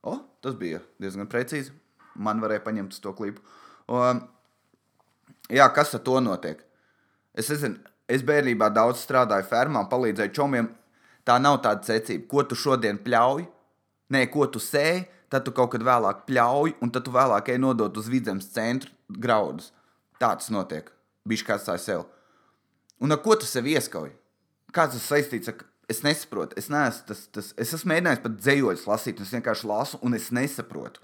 O, 0.08 0.18
tas 0.44 0.58
bija 0.58 0.82
diezgan 1.02 1.30
precīzi. 1.30 1.76
Man 2.18 2.42
varēja 2.42 2.66
paņemt 2.66 2.98
to 3.04 3.14
klipu. 3.18 3.44
Um, 3.94 4.24
jā, 5.54 5.68
kas 5.74 5.94
ar 5.94 6.02
to 6.06 6.18
notiek? 6.24 6.64
Es 7.38 7.52
nezinu, 7.54 7.78
es 8.10 8.24
bērnībā 8.26 8.72
daudz 8.74 9.04
strādāju 9.06 9.46
fermā, 9.52 9.86
palīdzēju 9.92 10.34
čomiem. 10.34 10.72
Tā 11.28 11.38
nav 11.44 11.60
tāda 11.66 11.84
secība, 11.84 12.28
ko 12.32 12.44
tu 12.48 12.56
šodien 12.56 13.00
pļauj, 13.04 13.46
nē, 14.16 14.26
ko 14.32 14.48
tu 14.48 14.62
sēji, 14.64 15.06
tad 15.28 15.44
tu 15.44 15.52
kaut 15.56 15.74
kad 15.74 15.84
vēlāk 15.84 16.24
pļauj, 16.30 16.78
un 16.82 16.94
tad 16.94 17.04
tu 17.04 17.12
vēlāk 17.16 17.52
ej 17.52 17.60
nodot 17.60 18.00
uz 18.00 18.08
vidzemes 18.12 18.48
centru 18.54 18.94
graudus. 19.08 19.74
Tā 20.22 20.32
tas 20.40 20.48
notiek. 20.54 20.88
Bišķi 21.28 21.50
kāds 21.50 21.68
tā 21.68 21.76
sev. 21.82 22.06
Un 23.04 23.12
ar 23.12 23.20
ko 23.22 23.36
tu 23.36 23.46
sev 23.46 23.68
ieskauj? 23.68 24.14
Kāds 24.74 24.96
tas 24.96 25.10
saistīts 25.12 25.52
ar 25.52 25.60
Es 25.88 26.02
nesaprotu, 26.04 26.58
es 26.60 26.68
neesmu 26.68 27.06
tas, 27.08 27.20
tas 27.32 27.54
es 27.56 27.70
esmu 27.72 27.94
mēģinājis 27.94 28.20
pat 28.26 28.34
dzējoļus 28.42 28.88
lasīt, 28.90 29.20
un 29.22 29.28
es 29.28 29.36
vienkārši 29.38 29.68
lasu, 29.70 30.00
un 30.04 30.18
es 30.18 30.26
nesaprotu. 30.36 31.00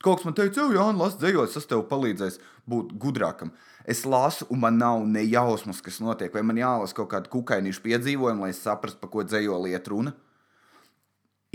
Kaut 0.00 0.20
kas 0.20 0.26
man 0.28 0.36
teica, 0.36 0.62
jau, 0.62 0.70
Jānis, 0.72 1.00
lasu 1.00 1.20
dzējoļus, 1.20 1.56
tas 1.58 1.68
tev 1.68 1.84
palīdzēs 1.90 2.38
būt 2.70 2.94
gudrākam. 3.02 3.52
Es 3.88 4.06
lasu, 4.08 4.46
un 4.52 4.62
man 4.62 4.78
nav 4.80 5.04
ne 5.08 5.26
jausmas, 5.26 5.82
kas 5.84 6.00
notiek, 6.00 6.32
vai 6.32 6.44
man 6.46 6.60
jālasa 6.60 6.96
kaut 6.96 7.10
kāda 7.12 7.28
kukainīša 7.32 7.84
piedzīvojuma, 7.84 8.46
lai 8.46 8.54
es 8.54 8.62
saprastu, 8.64 9.00
par 9.02 9.12
ko 9.12 9.26
dzējoļi 9.28 9.74
iet 9.74 9.92
runa. 9.92 10.14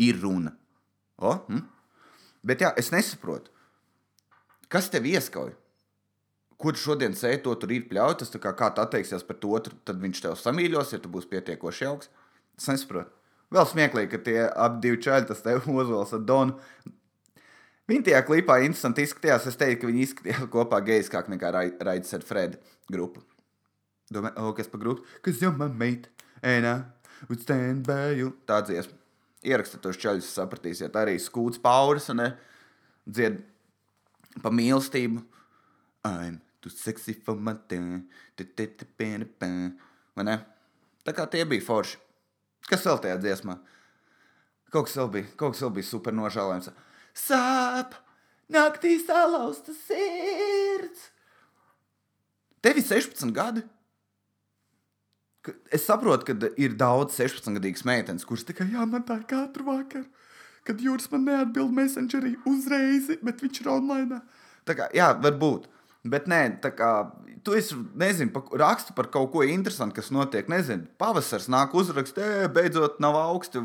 Ir 0.05 0.21
runa. 0.21 0.53
O, 1.17 1.33
hm? 1.47 1.65
Bet 2.45 2.61
jā, 2.61 2.73
es 2.77 2.91
nesaprotu, 2.93 3.49
kas 4.69 4.91
tev 4.93 5.07
ieskauj 5.09 5.55
ko 6.57 6.73
tu 6.73 6.81
šodien 6.81 7.15
sēdi, 7.15 7.43
to 7.45 7.53
tur 7.59 7.73
ir 7.75 7.87
pļauj. 7.89 8.19
Tas 8.21 8.33
kā, 8.41 8.53
kā 8.57 8.71
tu 8.73 8.83
atteiksies 8.83 9.25
par 9.27 9.39
to, 9.41 9.53
tad 9.87 10.01
viņš 10.01 10.23
tev 10.23 10.37
samīļos, 10.39 10.95
ja 10.95 11.01
tu 11.03 11.11
būsi 11.11 11.31
pietiekoši 11.33 11.89
augsts. 11.89 12.11
Es 12.59 12.69
nesaprotu. 12.71 13.11
Vēl 13.53 13.67
smieklīgi, 13.69 14.11
ka 14.11 14.19
tie 14.25 14.37
abi 14.49 14.95
čaļi, 15.05 15.29
tas 15.29 15.43
tev 15.45 15.67
Ozols 15.79 16.15
un 16.17 16.25
Donu. 16.27 16.71
Viņi 17.89 18.07
tajā 18.07 18.21
klipā 18.25 18.57
interesanti 18.65 19.05
izskatījās. 19.05 19.45
Es 19.51 19.59
teiktu, 19.59 19.83
ka 19.83 19.89
viņi 19.91 20.03
izskatījās 20.07 20.51
kopā 20.53 20.81
gejskāk 20.85 21.29
nekā 21.33 21.51
Raidis 21.53 22.15
ar 22.17 22.25
Fredu 22.25 22.57
grupu. 22.91 23.21
Domāju, 24.13 24.37
oh, 24.41 24.53
kas 24.57 24.69
pa 24.69 24.79
grupu? 24.81 25.05
Kas 25.25 25.41
jau 25.41 25.51
man 25.57 25.73
meita? 25.77 26.09
Ēnā, 26.45 26.75
would 27.29 27.41
stand 27.41 27.85
by 27.87 28.13
you. 28.17 28.33
Tā 28.49 28.59
dziesma. 28.65 28.97
Ierakstiet 29.45 29.81
tos 29.85 29.97
čaļus, 30.01 30.31
sapratīsiet. 30.37 30.97
Arī 30.97 31.19
skūts 31.21 31.61
pauris 31.61 32.09
un 32.13 32.23
dzied 33.05 33.39
pa 34.41 34.51
mīlestību. 34.53 35.21
I'm 36.05 36.41
too 36.61 36.73
sexy 36.73 37.13
for 37.13 37.37
my 37.37 37.53
thing. 37.69 38.05
Vai 40.15 40.25
ne? 40.25 40.39
Tā 41.05 41.13
kā 41.13 41.25
tie 41.29 41.45
bija 41.45 41.65
forši. 41.65 41.97
Kas 42.65 42.85
vēl 42.85 43.01
tajā 43.03 43.17
dziesmā? 43.21 43.59
Kaut 44.73 44.87
kas 44.87 44.97
vēl 44.97 45.09
bija, 45.13 45.29
kaut 45.37 45.53
kas 45.53 45.61
vēl 45.61 45.73
bija 45.77 45.87
super 45.87 46.15
nožēlojams. 46.17 46.71
Sāp, 47.15 47.95
naktī 48.51 48.97
salauzta 48.99 49.73
sirds. 49.85 51.09
Tev 52.65 52.81
ir 52.81 52.85
16 52.85 53.31
gadi. 53.35 53.63
Es 55.73 55.85
saprotu, 55.85 56.25
ka 56.25 56.49
ir 56.57 56.73
daudz 56.79 57.19
16-gadīgas 57.19 57.85
meitenes, 57.85 58.25
kuras 58.25 58.45
tikai 58.47 58.65
jāmatā 58.73 59.19
katru 59.29 59.67
vakaru, 59.67 60.07
kad 60.65 60.81
jūras 60.81 61.05
man 61.11 61.27
neatbild 61.29 61.75
messengerī 61.77 62.33
uzreiz, 62.49 63.11
bet 63.21 63.43
viņš 63.45 63.61
ir 63.61 63.69
online. 63.69 64.23
Tā 64.65 64.73
kā, 64.77 64.89
jā, 64.97 65.11
varbūt. 65.21 65.69
Bet 66.05 66.27
nē, 66.29 66.41
tā 66.61 66.71
kā 66.73 66.89
tu 67.45 67.53
esi, 67.57 67.77
nezinu, 67.97 68.33
pa, 68.33 68.41
rakstu 68.61 68.93
par 68.97 69.07
kaut 69.13 69.31
ko 69.33 69.45
interesantu, 69.45 69.99
kas 69.99 70.11
notiek. 70.13 70.49
Nezinu, 70.49 70.89
pavasars 71.01 71.47
nāk 71.53 71.73
uzrakst, 71.77 72.17
e, 72.17 72.49
beidzot 72.53 72.99
nav 73.01 73.17
augsti 73.21 73.61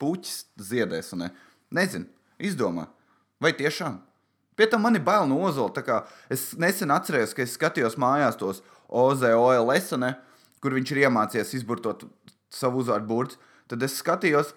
puķis 0.00 0.42
ziedēs. 0.68 1.12
Ne? 1.20 1.30
Nezinu, 1.76 2.08
izdomā. 2.38 2.86
Vai 3.40 3.52
tiešām? 3.56 3.98
Pie 4.56 4.66
tam 4.72 4.86
man 4.86 4.96
ir 4.96 5.04
bail 5.04 5.26
no 5.28 5.42
ozola. 5.44 6.02
Es 6.32 6.54
nesen 6.56 6.92
atcerējos, 6.94 7.34
ka 7.36 7.44
es 7.44 7.56
skatījos 7.58 7.98
mājās 8.00 8.38
tos 8.40 8.62
OZOLS, 8.88 9.92
kur 10.62 10.72
viņš 10.72 10.92
ir 10.94 11.02
iemācījies 11.04 11.52
izburtot 11.58 12.06
savu 12.52 12.80
uzvārdu 12.80 13.10
burtu. 13.10 13.40
Tad 13.68 13.82
es 13.82 13.98
skatījos, 14.00 14.54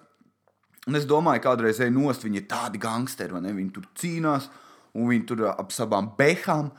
un 0.88 0.96
es 0.96 1.06
domāju, 1.08 1.42
kādreiz 1.44 1.82
ej 1.82 1.90
nost, 1.92 2.24
viņi 2.24 2.40
ir 2.40 2.48
tādi 2.48 2.80
gangsteri, 2.80 3.34
vai 3.34 3.42
ne? 3.44 3.52
Viņi 3.52 3.72
tur 3.74 3.88
cīnās, 3.98 4.48
un 4.94 5.10
viņi 5.10 5.26
tur 5.28 5.48
ap 5.50 5.74
savām 5.74 6.12
behām 6.18 6.70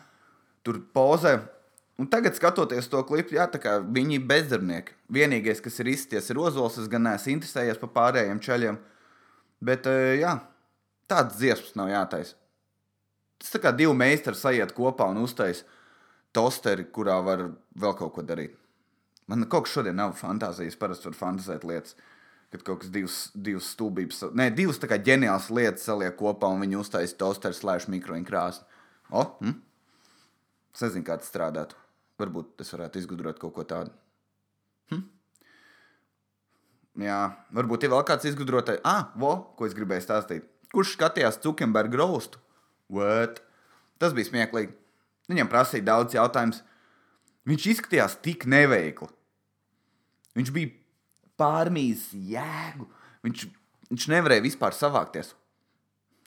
tur 0.65 0.79
pozē. 0.95 1.37
Un 2.01 2.07
tagad, 2.09 2.33
skatoties 2.33 2.87
to 2.89 3.03
klipu, 3.05 3.35
jā, 3.37 3.45
viņi 3.93 4.17
ir 4.17 4.23
bezdarbnieki. 4.25 4.95
Vienīgais, 5.13 5.61
kas 5.61 5.77
ir 5.83 5.91
izsties, 5.91 6.31
ir 6.31 6.39
ozols. 6.41 6.79
Es 6.81 6.87
gan 6.89 7.05
neesmu 7.05 7.35
interesējies 7.35 7.77
par 7.77 7.91
pārējiem 7.93 8.39
ceļiem. 8.41 8.79
Bet, 9.61 9.85
eh, 9.85 10.17
jā, 10.23 10.39
tāds 11.11 11.37
dziesmas 11.39 11.75
nav 11.79 11.91
jātaisa. 11.91 12.37
Tas 13.41 13.53
tā 13.55 13.61
kā 13.61 13.71
divi 13.75 13.93
meistari 13.97 14.37
sajiet 14.37 14.73
kopā 14.77 15.09
un 15.11 15.23
uztais 15.23 15.63
tosteri, 16.35 16.85
kurā 16.93 17.17
var 17.25 17.47
vēl 17.79 17.95
kaut 17.99 18.13
ko 18.15 18.25
darīt. 18.25 18.53
Man 19.31 19.47
kaut 19.49 19.65
kas 19.65 19.77
šodien 19.77 19.97
nav 19.97 20.13
fantāzijas. 20.19 20.77
Parasti 20.79 21.07
var 21.09 21.17
fantāzēt 21.17 21.65
lietas, 21.67 21.95
kad 22.51 22.65
kaut 22.67 22.83
kas 22.83 22.91
divas, 22.93 23.17
divas 23.33 23.69
stūbības, 23.73 24.25
ne, 24.37 24.49
divas 24.53 24.81
tā 24.81 24.89
kā 24.91 24.99
ģeniālas 25.01 25.49
lietas 25.55 25.87
saliek 25.87 26.17
kopā 26.19 26.49
un 26.51 26.61
viņi 26.65 26.79
uztais 26.81 27.15
tosteri 27.17 27.57
slēdz 27.57 27.87
mikroņu 27.93 28.27
krāsni. 28.27 28.67
O, 29.11 29.25
hm? 29.39 29.57
Es 30.75 30.83
nezinu, 30.85 31.05
kā 31.07 31.17
tas 31.19 31.31
strādātu. 31.31 31.79
Varbūt 32.21 32.61
es 32.63 32.69
varētu 32.75 33.01
izgudrot 33.01 33.39
kaut 33.41 33.55
ko 33.55 33.65
tādu. 33.67 33.91
Hm? 34.91 35.01
Jā, 37.07 37.19
varbūt 37.55 37.87
ir 37.87 37.91
vēl 37.95 38.05
kāds 38.07 38.27
izgudrotais. 38.29 38.79
Ah, 38.87 39.09
vo, 39.19 39.33
ko 39.57 39.67
es 39.67 39.75
gribēju 39.75 40.05
stāstīt. 40.05 40.47
Kurš 40.71 40.95
skatījās 40.95 41.39
Zuckerberga 41.43 41.99
rostu? 41.99 42.39
What? 42.91 43.41
Tas 44.01 44.15
bija 44.15 44.29
smieklīgi. 44.29 44.73
Viņam 45.31 45.49
prasīja 45.51 45.87
daudz 45.87 46.15
jautājumus. 46.15 46.61
Viņš 47.47 47.67
izskatījās 47.73 48.17
tik 48.23 48.45
neveikli. 48.49 49.09
Viņš 50.37 50.51
bija 50.55 50.71
pārmīs 51.39 52.07
jēgu. 52.13 52.87
Viņš, 53.25 53.45
viņš 53.91 54.07
nevarēja 54.13 54.45
vispār 54.45 54.75
savākties. 54.77 55.33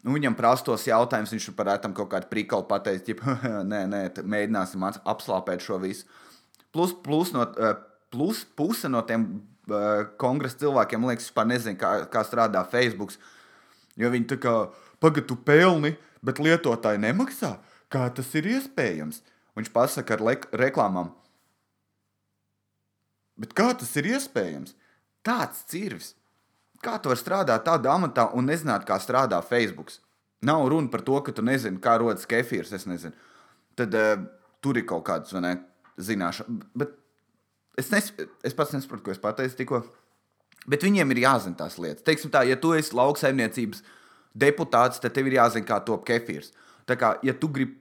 Nu, 0.04 0.12
viņam 0.12 0.36
prastos 0.36 0.84
jautājumus, 0.84 1.32
viņš 1.32 1.48
par 1.56 1.70
ētam 1.78 1.94
kaut 1.96 2.10
kādu 2.12 2.28
prikalu 2.28 2.66
pateikt, 2.68 3.08
ja 3.08 3.36
nē, 3.72 3.80
nē, 3.88 4.02
mēģināsim 4.20 4.84
apslāpēt 4.84 5.64
šo 5.64 5.78
visu. 5.80 6.04
Plus, 6.74 6.92
plus, 7.04 7.32
no, 7.32 7.46
eh, 7.56 7.78
plus 8.12 8.42
puse 8.58 8.90
no 8.90 9.00
tiem 9.08 9.24
uh, 9.70 10.04
kongresa 10.20 10.60
cilvēkiem, 10.64 11.06
liekas, 11.08 11.30
vispār 11.30 11.48
nezina, 11.48 11.78
kā, 11.80 11.94
kā 12.12 12.24
strādā 12.26 12.66
Facebook. 12.68 13.14
Jo 14.00 14.10
viņi 14.10 14.30
tā 14.32 14.38
kā 14.42 14.54
pagaidu 15.02 15.32
tu 15.32 15.36
pelni, 15.46 15.94
bet 16.24 16.40
lietotāji 16.42 17.02
nemaksā. 17.02 17.56
Kā 17.92 18.08
tas 18.14 18.30
ir 18.38 18.48
iespējams? 18.56 19.20
Viņš 19.54 19.70
pasaka 19.74 20.16
ar 20.16 20.24
reklāmām. 20.58 21.12
Bet 23.38 23.54
kā 23.54 23.70
tas 23.78 23.90
ir 23.98 24.08
iespējams? 24.14 24.74
Tāds 25.26 25.62
cirvis. 25.70 26.14
Kā 26.84 26.98
tu 27.00 27.10
vari 27.10 27.20
strādāt 27.20 27.64
tādā 27.66 27.94
amatā 27.94 28.28
un 28.36 28.50
nezināt, 28.50 28.84
kā 28.88 28.98
strādā 29.00 29.40
Facebook? 29.42 29.92
Nav 30.44 30.66
runa 30.68 30.90
par 30.92 31.00
to, 31.06 31.16
ka 31.24 31.32
tu 31.32 31.42
nezini, 31.42 31.80
kā 31.80 31.96
rodas 32.00 32.28
kefīrs. 32.28 32.74
Es 32.76 32.84
nezinu. 32.86 33.14
Tad 33.78 33.94
uh, 33.96 34.26
tur 34.62 34.78
ir 34.78 34.86
kaut 34.88 35.06
kādas 35.06 35.32
zināšanas. 35.96 36.66
Bet 36.76 36.92
es, 37.80 37.90
nes, 37.94 38.10
es 38.44 38.56
pats 38.56 38.74
nesaprotu, 38.74 39.06
ko 39.06 39.14
es 39.14 39.22
pateicu 39.22 39.56
tikko. 39.62 39.80
Bet 40.71 40.85
viņiem 40.87 41.11
ir 41.12 41.25
jāzina 41.26 41.59
tās 41.59 41.76
lietas. 41.80 42.04
Teiksim 42.06 42.33
tā, 42.33 42.44
ja 42.49 42.56
tu 42.61 42.73
esi 42.76 42.97
lauksaimniecības 42.97 43.83
deputāts, 44.35 45.00
tad 45.02 45.12
tev 45.16 45.28
ir 45.28 45.38
jāzina, 45.38 45.66
kā 45.68 45.80
top 45.85 46.06
kefīrs. 46.09 46.54
Tā 46.88 46.97
kā, 47.00 47.14
ja 47.25 47.35
tu 47.37 47.50
gribi 47.52 47.76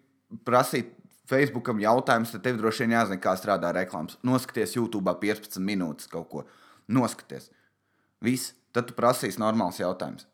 prasīt 0.47 0.91
Facebookam 1.29 1.79
jautājumus, 1.79 2.33
tad 2.35 2.43
tev 2.43 2.59
droši 2.59 2.83
vien 2.83 2.97
jāzina, 2.97 3.21
kā 3.23 3.33
strādā 3.39 3.71
reklāmas. 3.75 4.17
Noskaties 4.27 4.75
YouTube 4.75 5.15
15 5.21 5.63
minūtes 5.63 6.11
kaut 6.11 6.27
ko. 6.31 6.43
Noskaties. 6.91 7.49
Viss. 8.23 8.53
Tad 8.73 8.89
tu 8.89 8.95
prasīsi 8.97 9.37
normāls 9.37 9.77
jautājums. 9.77 10.25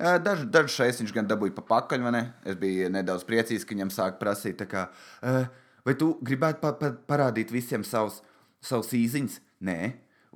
Dažu, 0.00 0.46
dažu 0.48 0.72
šeit 0.72 0.96
viņš 1.02 1.12
gan 1.12 1.26
dabūja 1.28 1.52
pa 1.58 1.64
pakaļ, 1.74 2.04
vai 2.06 2.12
ne? 2.14 2.22
Es 2.48 2.56
biju 2.56 2.88
nedaudz 2.92 3.26
priecīgs, 3.28 3.66
ka 3.68 3.74
viņam 3.74 3.90
sāk 3.92 4.16
prasīt, 4.20 4.62
kā, 4.70 4.86
vai 5.84 5.94
tu 6.00 6.14
gribētu 6.24 6.62
pa, 6.62 6.72
pa, 6.80 6.94
parādīt 7.10 7.52
visiem 7.52 7.84
savus, 7.84 8.22
savus 8.64 8.94
īziņas? 8.96 9.36
Nē. 9.68 9.76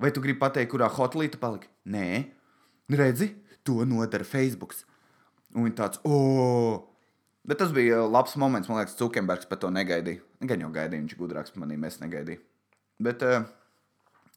Vai 0.01 0.11
tu 0.11 0.23
gribi 0.23 0.39
pateikt, 0.41 0.71
kurā 0.73 0.89
hotelī 0.91 1.29
tu 1.31 1.39
paliki? 1.41 1.69
Nē. 1.87 2.25
Redzi, 2.91 3.31
to 3.65 3.85
nodara 3.87 4.27
Facebook. 4.27 4.75
Un 5.55 5.67
viņi 5.67 5.77
tāds, 5.77 6.01
oh! 6.03 6.83
Bet 7.45 7.61
tas 7.61 7.71
bija 7.73 8.01
labs 8.09 8.35
moments, 8.41 8.67
man 8.67 8.81
liekas, 8.81 8.97
Cukenbergs 8.99 9.47
par 9.49 9.61
to 9.61 9.69
negaidīja. 9.71 10.23
Gan 10.49 10.63
jau 10.65 10.71
gaidīja, 10.73 11.03
viņš 11.03 11.17
gudrāks 11.19 11.53
par 11.53 11.63
maniem, 11.63 11.85
es 11.87 11.99
negaidīju. 12.01 12.41
Bet, 13.05 13.21
uh, 13.23 13.45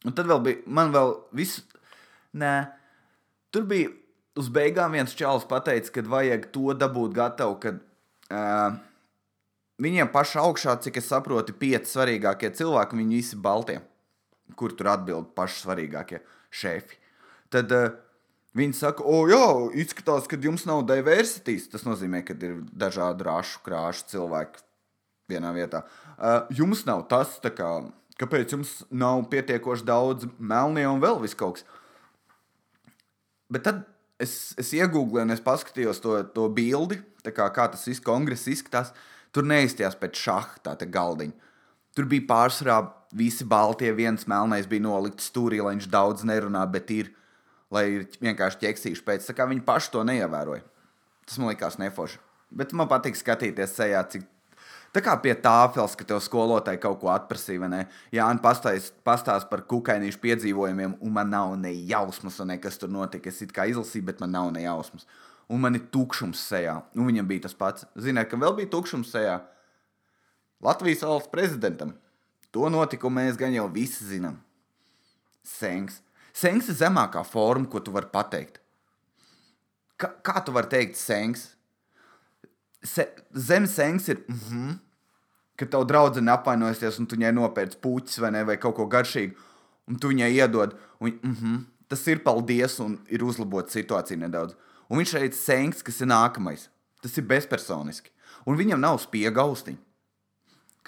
un 0.04 0.14
tad 0.14 0.28
vēl 0.28 0.42
bija, 0.44 0.60
man 0.78 0.92
vēl 0.94 1.14
viss, 1.36 1.62
nē, 2.36 2.52
Tur 3.50 3.64
bija 3.64 3.88
uz 4.38 4.50
beigām 4.52 4.92
viens 4.92 5.14
čels 5.16 5.46
pateicis, 5.48 5.92
ka 5.92 6.04
vajag 6.04 6.50
to 6.52 6.74
dabūt 6.76 7.14
gatavu, 7.16 7.56
kad 7.62 7.78
uh, 8.30 8.76
viņiem 9.80 10.10
pašā 10.12 10.44
augšā, 10.44 10.76
cik 10.84 11.00
es 11.00 11.08
saprotu, 11.08 11.54
pieci 11.56 11.88
svarīgākie 11.88 12.52
cilvēki, 12.58 12.98
viņi 13.00 13.20
visi 13.22 13.38
balti, 13.40 13.78
kur 14.56 14.72
tur 14.76 14.92
atbild 14.94 15.32
paši 15.36 15.64
svarīgākie 15.64 16.22
šefi. 16.54 16.96
Tad 17.52 17.72
uh, 17.74 17.90
viņi 18.58 18.78
saka, 18.78 19.04
o, 19.04 19.26
jā, 19.30 19.44
izskatās, 19.82 20.28
ka 20.30 20.40
jums 20.40 20.64
nav 20.68 20.86
diversitīs. 20.88 21.68
Tas 21.72 21.84
nozīmē, 21.88 22.24
ka 22.24 22.36
ir 22.38 22.62
dažādu 22.72 23.28
rašu, 23.28 23.62
krāšu 23.66 24.08
cilvēki 24.14 24.64
vienā 25.28 25.52
vietā. 25.56 25.84
Uh, 26.16 26.44
jums 26.56 26.86
nav 26.88 27.06
tas, 27.10 27.36
kā, 27.56 27.72
Kāpēc 28.18 28.50
jums 28.56 28.70
nav 28.90 29.20
pietiekoši 29.30 29.86
daudz 29.86 30.26
melnie 30.42 30.86
un 30.90 30.98
vēl 31.02 31.20
vis 31.22 31.36
kaut 31.38 31.60
kas? 31.60 31.66
Bet 33.48 33.62
tad 33.68 33.84
es, 34.20 34.56
es 34.58 34.72
iegūlēju 34.74 35.22
un 35.22 35.34
es 35.36 35.42
paskatījos 35.44 36.02
to, 36.02 36.16
to 36.34 36.48
bildi, 36.52 36.98
kā, 37.22 37.46
kā 37.54 37.68
tas 37.70 37.86
viss 37.86 38.02
kongress 38.02 38.50
izskatās. 38.50 38.90
Tur 39.30 39.46
neizstījās 39.46 39.94
pēc 40.00 40.18
šaha 40.18 40.58
tā 40.64 40.88
galdiņa. 40.98 41.54
Tur 41.94 42.08
bija 42.10 42.26
pārsvarā 42.26 42.80
visi 43.16 43.44
balti, 43.48 43.90
viens 43.96 44.26
melnais 44.28 44.68
bija 44.68 44.84
nolikts 44.84 45.30
stūrī, 45.30 45.62
lai 45.64 45.76
viņš 45.76 45.90
daudz 45.92 46.24
nerunā, 46.28 46.64
bet 46.70 46.90
ir, 46.94 47.12
lai 47.72 47.84
ir 47.96 48.08
vienkārši 48.20 48.62
ķeksīši 48.64 49.04
pēc. 49.04 49.28
Tā 49.28 49.36
kā 49.36 49.48
viņi 49.48 49.64
paši 49.66 49.94
to 49.94 50.04
neievēroja. 50.08 50.64
Tas 51.28 51.38
man 51.40 51.52
likās 51.52 51.78
nefoši. 51.80 52.20
Bet 52.58 52.72
man 52.72 52.88
patīk 52.88 53.16
skatīties 53.18 53.76
sejā, 53.76 54.02
cik 54.08 54.24
Tā 54.88 55.02
kā 55.04 55.12
pie 55.20 55.34
tāfeles, 55.36 55.92
ka 55.98 56.04
tev 56.08 56.20
skolotāji 56.24 56.80
kaut 56.80 56.96
ko 57.02 57.10
atprasīja, 57.12 57.68
ne? 57.68 57.82
Jā, 58.14 58.24
un 58.32 58.40
pastāst 58.40 59.50
par 59.50 59.62
kukainīšu 59.68 60.20
piedzīvojumiem, 60.22 60.94
un 61.04 61.12
man 61.12 61.28
nav 61.28 61.52
ne 61.60 61.74
jausmas, 61.90 62.38
un 62.40 62.54
kas 62.62 62.80
tur 62.80 62.88
notika. 62.92 63.28
Es 63.28 63.42
it 63.44 63.52
kā 63.52 63.68
izlasīju, 63.68 64.06
bet 64.08 64.22
man 64.24 64.32
nav 64.32 64.48
ne 64.54 64.64
jausmas. 64.64 65.04
Un 65.52 65.60
man 65.60 65.76
ir 65.76 65.84
tukšums 65.92 66.40
sejā. 66.40 66.78
Un 66.96 67.08
viņam 67.08 67.28
bija 67.28 67.44
tas 67.44 67.56
pats. 67.56 67.84
Ziniet, 68.00 68.30
ka 68.30 68.40
vēl 68.40 68.56
bija 68.56 68.72
tukšums 68.72 69.12
sejā. 69.12 69.38
Latvijas 70.64 71.04
valsts 71.04 71.32
prezidentam. 71.32 71.92
To 72.52 72.68
notikumu 72.72 73.20
mēs 73.20 73.36
gan 73.36 73.52
jau 73.52 73.68
visi 73.72 74.04
zinām. 74.04 74.38
Sengs. 75.44 76.00
Sengs 76.32 76.68
ir 76.68 76.78
zemākā 76.78 77.24
forma, 77.26 77.68
ko 77.68 77.80
tu 77.80 77.92
vari 77.92 78.08
pateikt. 78.12 78.60
Kā, 79.98 80.12
kā 80.22 80.44
tu 80.44 80.52
vari 80.54 80.70
teikt 80.70 80.96
sengs? 80.96 81.58
se, 82.82 83.08
zemes 83.34 83.74
sengs 83.74 84.08
ir, 84.08 84.24
mm 84.28 84.34
-hmm, 84.34 84.78
kad 85.56 85.70
tev 85.70 85.84
draudzene 85.84 86.32
apvainojasies 86.32 86.98
un 86.98 87.06
tu 87.06 87.16
viņai 87.16 87.32
nopērci 87.32 87.80
puķis 87.82 88.20
vai, 88.20 88.30
ne, 88.30 88.44
vai 88.44 88.56
kaut 88.56 88.76
ko 88.76 88.86
garšīgu, 88.86 89.34
un 89.88 89.98
tu 89.98 90.08
viņai 90.08 90.30
iedod. 90.30 90.78
Un, 91.00 91.18
mm 91.22 91.34
-hmm, 91.34 91.64
tas 91.88 92.06
ir 92.06 92.22
paldies 92.22 92.78
un 92.80 92.98
ir 93.08 93.24
uzlabota 93.24 93.70
situācija 93.70 94.18
nedaudz. 94.18 94.54
Un 94.88 94.98
viņš 94.98 95.10
šeit 95.10 95.34
sengs, 95.34 95.82
kas 95.82 96.00
ir 96.00 96.06
nākamais. 96.06 96.68
Tas 97.02 97.18
ir 97.18 97.24
bezpersoniski. 97.24 98.10
Un 98.46 98.56
viņam 98.56 98.80
nav 98.80 98.98
spiega 98.98 99.40
austiņa. 99.40 99.78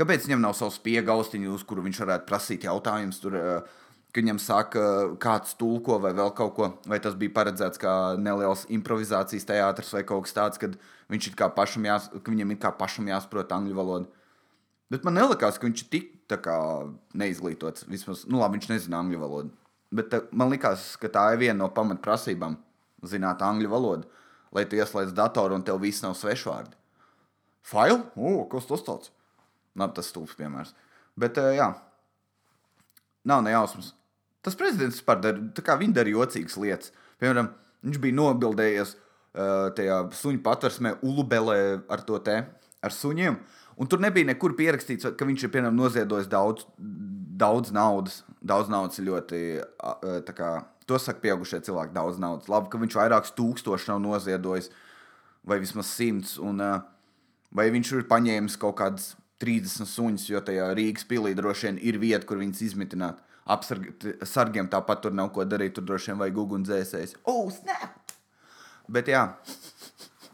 Kāpēc 0.01 0.25
viņam 0.25 0.41
nav 0.41 0.57
savs 0.57 0.79
spiega 0.81 1.13
austiņa, 1.13 1.53
uz 1.53 1.65
kuru 1.69 1.85
viņš 1.85 1.99
varētu 2.01 2.29
prasīt 2.29 2.65
jautājumus? 2.65 3.21
Tur, 3.21 3.37
uh, 3.37 3.81
ka 4.11 4.23
viņam 4.23 4.39
saka, 4.43 4.85
kāds 5.23 5.55
tulko 5.59 5.99
vai 6.03 6.13
vēl 6.17 6.33
kaut 6.37 6.55
ko, 6.57 6.69
vai 6.91 6.99
tas 7.03 7.15
bija 7.19 7.35
paredzēts 7.37 7.81
kā 7.81 7.93
neliels 8.19 8.65
improvizācijas 8.73 9.47
teātris 9.47 9.93
vai 9.95 10.03
kaut 10.07 10.27
kas 10.27 10.35
tāds, 10.37 10.63
kad 10.63 10.75
viņš 11.13 11.31
ir 11.31 11.37
kā 11.39 11.51
pašam, 11.55 11.87
jās, 11.87 12.09
viņam 12.27 12.55
ir 12.55 12.59
kā 12.63 12.73
pašam 12.77 13.11
jāsaprot 13.11 13.53
angļu 13.55 13.77
valodu. 13.79 14.11
Bet 14.91 15.07
man 15.07 15.15
nelikās, 15.15 15.59
ka 15.59 15.69
viņš 15.69 15.85
ir 15.85 15.91
tik 15.93 16.49
neizglītots. 17.15 17.87
Vismaz, 17.91 18.25
nu 18.31 18.41
labi, 18.41 18.59
viņš 18.59 18.71
nezina 18.73 18.99
angļu 19.03 19.23
valodu. 19.23 19.55
Bet 19.95 20.11
tā, 20.11 20.21
man 20.31 20.51
liekas, 20.51 20.93
ka 21.03 21.11
tā 21.11 21.25
ir 21.35 21.41
viena 21.43 21.59
no 21.63 21.71
pamatprasībām- 21.75 22.57
zināt 23.13 23.43
angļu 23.43 23.71
valodu, 23.71 24.07
lai 24.53 24.65
tu 24.65 24.77
ieslēdz 24.77 25.15
datoru 25.15 25.55
un 25.55 25.63
tev 25.63 25.81
viss 25.81 26.03
nav 26.03 26.15
svešvārdi. 26.15 26.75
Fail? 27.63 28.03
O, 28.17 28.47
kas 28.51 28.67
tas 28.67 28.83
tāds? 28.83 29.11
Nav 29.79 29.95
tas 29.95 30.11
stulbs 30.11 30.35
piemērs. 30.39 30.75
Bet 31.21 31.39
jā, 31.39 31.69
nav 33.27 33.45
nejausmas. 33.47 33.93
Tas 34.45 34.57
prezidents 34.57 34.99
vispār 34.99 35.21
dara, 35.21 35.77
viņa 35.81 35.97
dara 35.99 36.13
jocīgas 36.15 36.57
lietas. 36.61 36.93
Piemēram, 37.21 37.51
viņš 37.85 38.01
bija 38.01 38.17
nobildējies 38.17 38.95
uh, 38.97 39.69
tajā 39.77 39.99
suņu 40.17 40.41
patversmē, 40.45 40.95
Ulubelē 41.07 41.61
ar 41.93 42.05
to 42.09 42.19
te, 42.25 42.39
ar 42.81 42.97
suņiem. 42.97 43.37
Un 43.81 43.89
tur 43.89 44.01
nebija 44.01 44.29
nekur 44.29 44.57
pierakstīts, 44.57 45.13
ka 45.17 45.29
viņš 45.29 45.45
ir 45.45 45.53
piemēram, 45.53 45.77
noziedojis 45.77 46.29
daudz, 46.33 46.67
daudz 47.41 47.73
naudas. 47.77 48.23
Daudz 48.41 48.73
naudas 48.73 49.03
ļoti. 49.05 49.41
Uh, 49.85 50.21
kā, 50.37 50.55
to 50.89 50.97
saka 51.01 51.21
pieaugušie 51.21 51.61
cilvēki, 51.67 51.93
daudz 51.97 52.21
naudas. 52.21 52.49
Labi, 52.49 52.73
ka 52.73 52.81
viņš 52.81 52.97
vairākus 52.97 53.37
tūkstošus 53.37 53.93
nav 53.93 54.01
noziedojis, 54.07 54.71
vai 55.45 55.61
vismaz 55.61 55.93
simts. 55.93 56.39
Un, 56.41 56.65
uh, 56.65 56.81
vai 57.53 57.69
viņš 57.75 57.93
ir 57.99 58.09
paņēmis 58.09 58.57
kaut 58.61 58.79
kādas 58.81 59.13
30 59.41 59.89
suņus, 59.89 60.29
jo 60.29 60.41
tajā 60.45 60.69
Rīgas 60.77 61.07
pilī 61.09 61.33
droši 61.37 61.69
vien 61.69 61.83
ir 61.91 61.99
vieta, 62.03 62.27
kur 62.29 62.41
viņas 62.43 62.65
izmitināt 62.69 63.21
apsargiem 63.51 64.69
tāpat 64.71 65.05
tur 65.05 65.15
nav 65.17 65.33
ko 65.35 65.47
darīt. 65.49 65.75
Tur 65.77 65.87
droši 65.89 66.13
vien 66.13 66.21
vajag 66.21 66.41
ugunsdzēsējs. 66.45 67.17
Oh, 67.31 67.49
snap! 67.55 68.13
Bet 68.91 69.09
jā. 69.11 69.23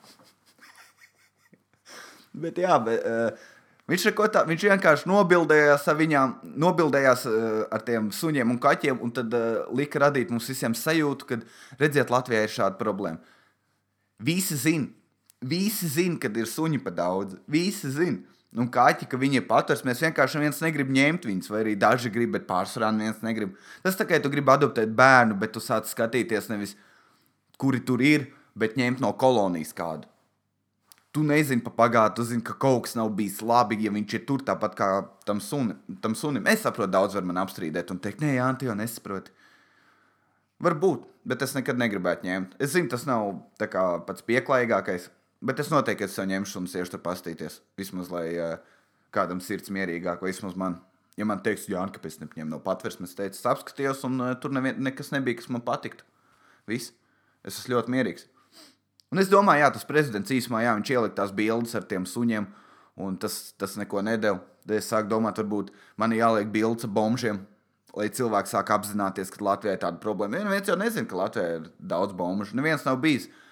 bet 2.44 2.58
jā, 2.60 2.78
bet, 2.82 3.06
uh, 3.06 3.46
viņš, 3.92 4.08
tā, 4.32 4.44
viņš 4.48 4.66
vienkārši 4.72 5.10
nobildējās 5.12 5.88
ar 5.92 5.98
viņām, 6.00 6.36
nobildējās 6.66 7.26
uh, 7.30 7.40
ar 7.72 7.86
tiem 7.86 8.10
suņiem 8.12 8.56
un 8.56 8.60
kaķiem, 8.62 9.00
un 9.04 9.14
tad 9.16 9.32
uh, 9.36 9.64
lika 9.76 10.02
radīt 10.06 10.32
mums 10.34 10.48
visiem 10.50 10.76
sajūtu, 10.76 11.30
ka, 11.30 11.40
redziet, 11.80 12.12
Latvijā 12.12 12.46
ir 12.46 12.54
šāda 12.58 12.80
problēma. 12.80 13.36
Visi 14.24 14.56
zina, 14.56 14.88
visi 15.44 15.88
zina, 15.92 16.16
kad 16.20 16.36
ir 16.40 16.48
suņi 16.48 16.80
pa 16.84 16.92
daudz. 16.96 17.36
Visi 17.52 17.92
zina. 17.92 18.35
Nu, 18.56 18.64
kaķi, 18.72 19.04
ka 19.12 19.18
viņi 19.20 19.42
ir 19.42 19.44
paturs, 19.44 19.82
mēs 19.84 20.00
vienkārši 20.00 20.40
viens 20.40 20.58
negrib 20.64 20.88
ņemt 20.96 21.26
viņus, 21.28 21.50
vai 21.52 21.58
arī 21.60 21.74
daži 21.76 22.08
grib, 22.12 22.30
bet 22.32 22.46
pārsvarā 22.48 22.88
viens 22.96 23.18
negrib. 23.20 23.52
Tas 23.84 23.98
tā 23.98 24.06
kā 24.08 24.16
tu 24.22 24.30
gribi 24.32 24.48
adoptēt 24.54 24.94
bērnu, 24.96 25.36
bet 25.42 25.52
tu 25.52 25.60
sāc 25.60 25.90
skatīties 25.90 26.48
nevis, 26.48 26.72
kuri 27.60 27.82
tur 27.84 28.00
ir, 28.00 28.30
bet 28.56 28.78
ņemt 28.80 29.02
no 29.04 29.10
kolonijas 29.20 29.74
kādu. 29.76 30.08
Tu 31.12 31.24
nezini 31.24 31.64
pa 31.64 31.72
pagātni, 31.82 32.16
tu 32.16 32.24
zini, 32.28 32.44
ka 32.44 32.56
kaut 32.60 32.86
kas 32.86 32.96
nav 32.96 33.12
bijis 33.16 33.42
labi, 33.44 33.76
ja 33.84 33.92
viņš 33.92 34.16
ir 34.16 34.24
tur 34.28 34.44
tāpat 34.44 34.76
kā 34.76 34.88
tam, 35.28 35.40
suni, 35.44 35.76
tam 36.00 36.16
sunim. 36.16 36.48
Es 36.48 36.64
saprotu, 36.64 36.94
daudz 36.96 37.16
var 37.16 37.28
man 37.28 37.42
apstrīdēt 37.44 37.92
un 37.92 38.00
teikt, 38.00 38.24
nē, 38.24 38.38
tu 38.56 38.70
jau 38.70 38.76
nesaproti. 38.76 39.36
Varbūt, 40.64 41.04
bet 41.28 41.44
es 41.44 41.52
nekad 41.56 41.76
negribētu 41.80 42.24
ņemt. 42.24 42.56
Es 42.56 42.72
zinu, 42.72 42.88
tas 42.88 43.04
nav 43.08 43.34
kā, 43.60 43.84
pats 44.08 44.24
pieklājīgākais, 44.24 45.10
Bet 45.44 45.60
es 45.60 45.68
noteikti 45.68 46.06
es 46.06 46.16
ņemšu 46.16 46.62
un 46.62 46.68
siešu 46.70 46.94
tur 46.94 47.02
pastīties. 47.04 47.60
Vismaz, 47.76 48.08
lai 48.12 48.28
uh, 48.40 48.54
kādam 49.12 49.42
sirds 49.44 49.72
mierīgāk, 49.72 50.22
vai 50.22 50.32
vismaz 50.32 50.56
man. 50.56 50.78
Ja 51.16 51.26
man 51.28 51.42
teiks, 51.44 51.68
Jānis, 51.68 51.94
kāpēc 51.96 52.18
nepaņem 52.22 52.48
no 52.52 52.60
patvērsmes, 52.64 53.12
es 53.12 53.18
teicu, 53.18 53.42
apskatījos, 53.52 54.04
un 54.08 54.20
uh, 54.20 54.32
tur 54.40 54.54
nevien, 54.56 54.80
nekas 54.84 55.12
nebija, 55.12 55.40
kas 55.40 55.50
man 55.52 55.64
patiktu. 55.64 56.06
Viss. 56.68 56.94
Es 57.46 57.60
esmu 57.60 57.76
ļoti 57.76 57.92
mierīgs. 57.94 58.26
Un 59.12 59.22
es 59.22 59.28
domāju, 59.30 59.62
jā, 59.62 59.70
tas 59.76 59.86
prezidents 59.86 60.32
īsumā, 60.34 60.64
jā, 60.64 60.72
viņš 60.80 60.92
ielika 60.96 61.20
tās 61.20 61.34
bildes 61.36 61.76
ar 61.78 61.84
tiem 61.86 62.08
suņiem, 62.08 62.48
un 63.06 63.20
tas, 63.22 63.36
tas 63.60 63.76
neko 63.78 64.02
nedēļ. 64.08 64.40
Tad 64.66 64.74
es 64.80 64.88
sāku 64.90 65.12
domāt, 65.12 65.38
varbūt 65.38 65.70
man 66.00 66.16
jāliek 66.16 66.48
bildes 66.50 66.88
ar 66.88 66.94
bombžiem, 66.96 67.38
lai 67.96 68.08
cilvēki 68.12 68.50
sāk 68.50 68.72
apzināties, 68.74 69.30
ka 69.30 69.44
Latvijā 69.46 69.76
ir 69.76 69.82
tāda 69.84 70.02
problēma. 70.02 70.40
Neviens 70.42 70.72
jau 70.72 70.78
nezina, 70.80 71.06
ka 71.08 71.20
Latvijā 71.20 71.60
ir 71.60 71.68
daudz 71.78 72.16
bombžu. 72.18 72.58
Neviens 72.58 72.84
nav 72.88 72.98
bijis. 73.04 73.28
Uh, 73.30 73.45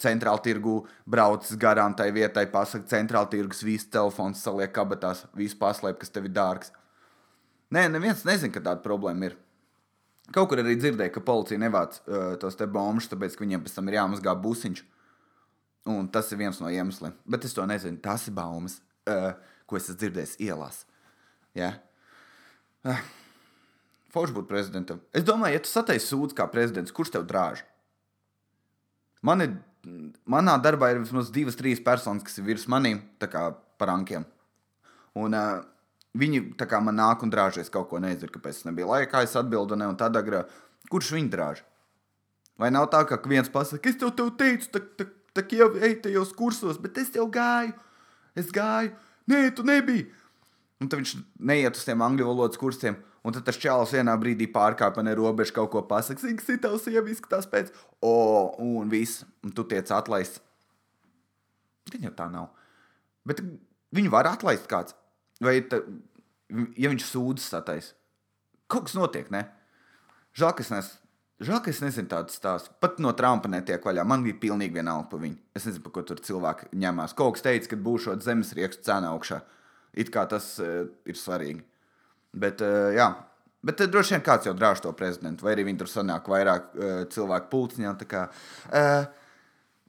centrāla 0.00 0.42
tirgu 0.42 0.80
braucis 1.06 1.58
garām 1.60 1.94
tai 1.96 2.10
vietai, 2.14 2.46
pasakā, 2.50 2.86
centrāla 2.90 3.30
tirgus, 3.30 3.62
viss 3.66 3.88
telefons 3.90 4.42
saliek 4.42 4.72
kabatās, 4.74 5.24
viss 5.36 5.56
paslēp, 5.58 6.00
kas 6.00 6.12
tev 6.12 6.28
ir 6.28 6.34
dārgs. 6.34 6.72
Nē, 7.74 7.86
neviens 7.90 8.24
nezina, 8.26 8.52
ka 8.54 8.62
tāda 8.62 8.84
problēma 8.84 9.30
ir. 9.30 9.38
Kaut 10.34 10.48
kur 10.50 10.60
arī 10.62 10.76
dzirdēju, 10.80 11.12
ka 11.14 11.22
policija 11.24 11.60
nevāc 11.60 11.98
uh, 12.00 12.34
tos 12.40 12.56
te 12.56 12.66
bombus, 12.70 13.10
tāpēc, 13.10 13.36
ka 13.36 13.44
viņiem 13.44 13.64
pēc 13.64 13.74
tam 13.76 13.90
ir 13.90 13.98
jāmazgā 13.98 14.34
busiņš. 14.40 14.84
Un 15.92 16.06
tas 16.08 16.30
ir 16.32 16.40
viens 16.40 16.60
no 16.62 16.70
iemesliem. 16.72 17.12
Bet 17.28 17.44
es 17.44 17.52
to 17.52 17.66
nezinu. 17.68 18.00
Tas 18.00 18.24
ir 18.30 18.36
baumas, 18.36 18.78
uh, 19.10 19.34
ko 19.68 19.76
es 19.76 19.90
esmu 19.90 20.00
dzirdējis 20.00 20.38
ielās. 20.46 20.80
Ja? 21.58 21.74
Uh, 22.88 23.02
Forši 24.14 24.36
būt 24.36 24.48
prezidentam. 24.48 25.02
Es 25.12 25.26
domāju, 25.26 25.58
ja 25.58 25.62
tu 25.64 25.68
sataisi 25.68 26.06
sūdz 26.06 26.36
kā 26.38 26.46
prezidents, 26.50 26.94
kurš 26.94 27.16
tev 27.16 27.24
drāž? 27.26 27.64
Man 29.26 29.42
ir 29.42 29.56
manā 30.30 30.56
darbā 30.62 30.92
ir 30.92 31.02
vismaz 31.02 31.30
divas, 31.34 31.58
trīs 31.58 31.82
personas, 31.84 32.24
kas 32.26 32.38
ir 32.40 32.48
virs 32.48 32.66
maniem, 32.70 33.02
tā 33.20 33.28
kā 33.32 33.48
par 33.78 33.92
ankiem. 33.92 34.26
Un 35.18 35.36
uh, 35.36 35.62
viņi 36.18 36.42
tā 36.58 36.66
kā 36.70 36.80
man 36.82 36.98
nāk 36.98 37.22
un 37.26 37.32
drāžies 37.32 37.70
kaut 37.72 37.88
ko, 37.90 38.00
nezinu, 38.02 38.32
kāpēc 38.34 38.60
tas 38.60 38.68
nebija 38.68 38.88
laikā, 38.90 39.22
es 39.26 39.36
atbildu, 39.38 39.78
ne, 39.78 39.88
un 39.90 39.98
tad 40.00 40.16
agrā, 40.18 40.44
kurš 40.90 41.14
viņu 41.16 41.32
drāž? 41.32 41.62
Vai 42.60 42.70
nav 42.70 42.86
tā, 42.92 43.02
ka 43.08 43.18
viens 43.26 43.50
pasaka, 43.50 43.90
es 43.90 43.98
tev, 43.98 44.12
tev 44.14 44.30
teicu, 44.38 44.70
tā, 44.74 44.82
tā, 44.98 45.08
tā 45.34 45.46
jau 45.58 45.72
ej 45.82 45.98
tajos 46.04 46.34
kursos, 46.36 46.78
bet 46.82 47.00
es 47.02 47.10
tev 47.14 47.26
gāju, 47.34 47.74
es 48.38 48.52
gāju, 48.54 48.92
nē, 49.30 49.48
tu 49.56 49.66
nebija. 49.66 50.06
Un 50.82 50.90
tad 50.90 51.00
viņš 51.00 51.16
neiet 51.38 51.78
uz 51.78 51.86
tiem 51.86 52.02
angļu 52.04 52.28
valodas 52.28 52.60
kursiem. 52.60 52.98
Un 53.24 53.32
tad 53.32 53.46
tas 53.46 53.56
čēlis 53.56 53.94
vienā 53.96 54.14
brīdī 54.20 54.50
pārkāpa 54.52 55.02
ne 55.04 55.14
robežu, 55.16 55.54
kaut 55.56 55.70
ko 55.72 55.80
pasakā, 55.88 56.20
cik 56.20 56.42
tas 56.44 56.60
tavs 56.60 56.84
sieva 56.84 57.08
izskatās 57.08 57.48
pēc, 57.48 57.70
o, 58.04 58.12
un 58.60 58.90
viss, 58.92 59.24
un 59.44 59.54
tu 59.56 59.64
tiec 59.68 59.88
atlaists. 59.96 60.42
Viņa 61.88 62.10
jau 62.10 62.16
tā 62.18 62.28
nav. 62.32 62.50
Bet 63.24 63.40
viņu 63.96 64.12
var 64.12 64.28
atlaist 64.28 64.68
kāds. 64.68 64.96
Vai 65.44 65.56
ta, 65.68 65.80
ja 66.76 66.92
viņš 66.92 67.06
sūdzas 67.08 67.48
satais, 67.56 67.90
kaut 68.70 68.88
kas 68.88 68.96
notiek, 68.98 69.32
ne? 69.32 69.46
Žēl, 70.36 70.52
ka 70.52 70.64
es, 70.64 70.70
nes, 70.74 70.88
žēl, 71.40 71.60
ka 71.64 71.72
es 71.72 71.80
nezinu 71.84 72.10
tādu 72.10 72.34
stāstu. 72.34 72.72
Pat 72.82 73.00
no 73.02 73.12
Trumpa 73.16 73.48
netiek 73.50 73.84
vaļā. 73.86 74.04
Man 74.08 74.24
bija 74.26 74.36
pilnīgi 74.42 74.76
vienalga 74.76 75.08
par 75.12 75.22
viņu. 75.22 75.38
Es 75.56 75.64
nezinu, 75.68 75.84
par 75.86 75.94
ko 75.96 76.04
tur 76.08 76.22
cilvēki 76.24 76.72
ņemās. 76.76 77.14
Kaut 77.16 77.36
kas 77.36 77.46
teica, 77.46 77.70
ka 77.70 77.84
būšot 77.88 78.24
zemes 78.26 78.52
riekstu 78.58 78.84
cena 78.90 79.14
augšā. 79.14 79.40
It 79.94 80.10
kā 80.14 80.26
tas 80.30 80.56
uh, 80.62 80.88
ir 81.06 81.18
svarīgi. 81.18 81.62
Bet, 82.34 82.62
uh, 82.64 82.90
jā. 82.94 83.08
Bet 83.64 83.80
uh, 83.80 83.90
droši 83.90 84.16
vien 84.16 84.24
kāds 84.26 84.48
jau 84.48 84.54
drāž 84.56 84.82
to 84.84 84.92
prezidentu, 84.96 85.46
vai 85.46 85.54
arī 85.54 85.66
viņi 85.68 85.82
tur 85.82 85.90
sanāk 85.90 86.28
vairāk 86.30 86.72
uh, 86.74 86.96
cilvēku 87.14 87.52
pulciņā. 87.52 87.94
kā, 88.10 88.26
Uh, 88.74 89.04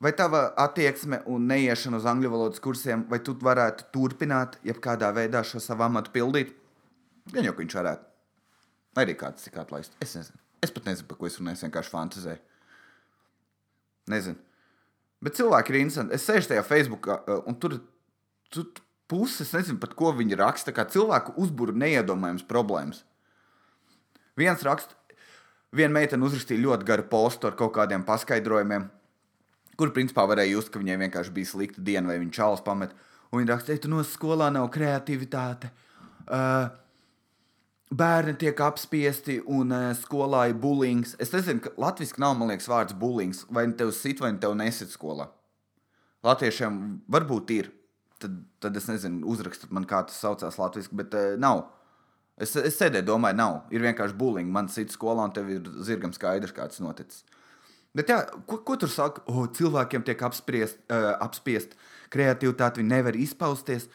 vai 0.03 0.11
tava 0.13 0.53
attieksme 0.61 1.21
un 1.31 1.47
neiešana 1.49 1.97
uz 1.97 2.05
angļu 2.05 2.29
valodas 2.29 2.61
kursiem, 2.61 3.05
vai 3.09 3.19
tu 3.23 3.33
varētu 3.41 3.89
turpināt, 3.95 4.59
jebkādā 4.67 5.11
veidā 5.15 5.41
šo 5.43 5.61
savu 5.63 5.87
amatu 5.87 6.11
pildīt? 6.13 6.53
Gan 7.33 7.47
jau, 7.47 7.53
ka 7.55 7.63
viņš 7.63 7.77
varētu. 7.79 8.11
Vai 8.95 9.05
arī 9.07 9.15
kāds 9.19 9.43
cik 9.43 9.57
atlaist. 9.59 9.95
Es 10.03 10.13
nezinu. 10.15 10.37
Es 10.63 10.71
pat 10.71 10.85
nezinu, 10.87 11.07
par 11.09 11.17
ko 11.19 11.27
es 11.27 11.39
runāju. 11.39 11.57
Es 11.57 11.65
vienkārši 11.65 11.93
fantazēju. 11.93 12.41
Nezinu. 14.13 14.37
Bet 15.25 15.37
cilvēki 15.39 15.73
ir 15.73 15.79
interesanti. 15.81 16.15
Es 16.15 16.27
sēžu 16.27 16.51
tajā 16.51 16.63
Facebookā, 16.67 17.17
uh, 17.25 17.41
un 17.49 17.57
tur, 17.59 17.79
tur 18.53 18.69
puses 19.11 19.51
nezinu, 19.53 19.79
par 19.81 19.93
ko 19.97 20.11
viņi 20.15 20.37
raksta. 20.39 20.73
Kā 20.75 20.85
cilvēku 20.89 21.35
uzbūra 21.41 21.75
neiedomājams 21.77 22.45
problēmas. 22.49 23.03
Viens 24.35 24.63
raksta, 24.67 24.97
viena 25.75 25.93
meitene 25.95 26.25
uzrakstīja 26.27 26.63
ļoti 26.63 26.87
garu 26.87 27.07
postu 27.11 27.47
ar 27.47 27.55
kaut 27.59 27.73
kādiem 27.77 28.03
paskaidrojumiem, 28.07 28.89
kur 29.79 29.93
principā 29.95 30.25
varēja 30.27 30.57
just, 30.57 30.71
ka 30.71 30.81
viņai 30.81 30.97
vienkārši 31.05 31.35
bija 31.35 31.51
slikta 31.51 31.83
diena 31.83 32.11
vai 32.11 32.17
viņa 32.23 32.35
čalis 32.35 32.65
pamet. 32.65 32.95
Un 33.31 33.41
viņa 33.41 33.53
raksta, 33.53 33.77
ka 33.79 33.91
no 33.91 34.03
skolā 34.07 34.49
nav 34.53 34.67
kreativitāte. 34.73 35.71
Uh, 36.25 36.67
Bērni 37.95 38.33
tiek 38.41 38.59
apspiesti 38.65 39.37
un 39.45 39.69
uh, 39.71 39.91
skolā 39.95 40.47
ir 40.49 40.55
bulings. 40.59 41.13
Es 41.21 41.29
nezinu, 41.31 41.61
ka 41.63 41.71
latviešu 41.79 42.17
nav, 42.19 42.33
man 42.39 42.49
liekas, 42.49 42.67
vārds 42.67 42.95
bulings. 42.97 43.43
Vai 43.53 43.67
nu 43.69 43.77
tev 43.77 43.93
sit, 43.95 44.19
vai 44.23 44.33
nu 44.33 44.41
tev 44.41 44.55
nesit 44.57 44.91
skolā. 44.91 45.29
Latviešiem 46.25 46.79
varbūt 47.13 47.53
ir. 47.55 47.69
Tad, 48.25 48.37
tad 48.63 48.77
es 48.79 48.87
nezinu, 48.89 49.21
uzrakstot 49.29 49.73
man, 49.75 49.85
kā 49.85 50.01
tas 50.09 50.17
saucās 50.17 50.57
latviešu, 50.57 50.95
bet 50.97 51.13
uh, 51.13 51.35
nav. 51.41 51.67
Es, 52.41 52.55
es 52.57 52.79
sēdēju, 52.79 53.05
domāju, 53.07 53.37
nav. 53.37 53.59
Ir 53.75 53.85
vienkārši 53.85 54.17
bulīgi. 54.17 54.51
Man 54.51 54.67
sit 54.73 54.93
skolā, 54.95 55.27
un 55.29 55.35
tev 55.35 55.51
ir 55.53 55.67
zirgam 55.85 56.13
skaidrs, 56.15 56.55
kā 56.55 56.65
tas 56.71 56.81
noticis. 56.83 57.21
Bet, 57.95 58.09
jā, 58.11 58.23
ko, 58.49 58.59
ko 58.67 58.75
tur 58.81 58.91
saka? 58.91 59.21
O, 59.31 59.45
cilvēkiem 59.55 60.03
tiek 60.07 60.23
apspriest, 60.27 60.81
uh, 60.89 61.13
apspiest 61.23 61.77
kreativitāti, 62.11 62.81
viņi 62.81 62.91
nevar 62.91 63.19
izpausties. 63.19 63.85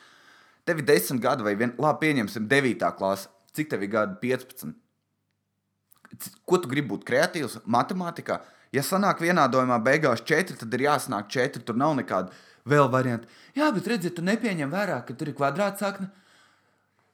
Tev 0.68 0.80
ir 0.80 0.86
desmit 0.88 1.24
gadi, 1.24 1.44
vai 1.44 1.56
vien, 1.58 1.74
labi, 1.80 2.06
pieņemsim, 2.06 2.46
devītā 2.48 2.92
klase. 2.96 3.28
Cik 3.56 3.72
tev 3.72 3.84
ir 3.84 3.92
gadi? 3.92 4.16
15. 4.22 4.72
Ko 6.46 6.62
tu 6.62 6.70
gribi 6.70 6.92
būt 6.94 7.04
kreatīvs? 7.08 7.60
Matemātikā. 7.70 8.38
Ja 8.74 8.84
sanāk 8.86 9.20
vienādojumā 9.24 9.80
beigās 9.82 10.22
4, 10.26 10.56
tad 10.60 10.74
ir 10.78 10.86
jāsanāk 10.86 11.28
4. 11.34 11.64
Tur 11.66 11.78
nav 11.78 11.96
nekāda 11.98 12.30
vēl 12.68 12.88
varianta. 12.92 13.28
Jā, 13.56 13.70
bet 13.74 13.88
redziet, 13.90 14.16
tu 14.16 14.24
nepieņem 14.26 14.72
vērā, 14.72 15.00
ka 15.06 15.16
tur 15.16 15.30
ir 15.30 15.36
kvadrātsakne. 15.38 16.10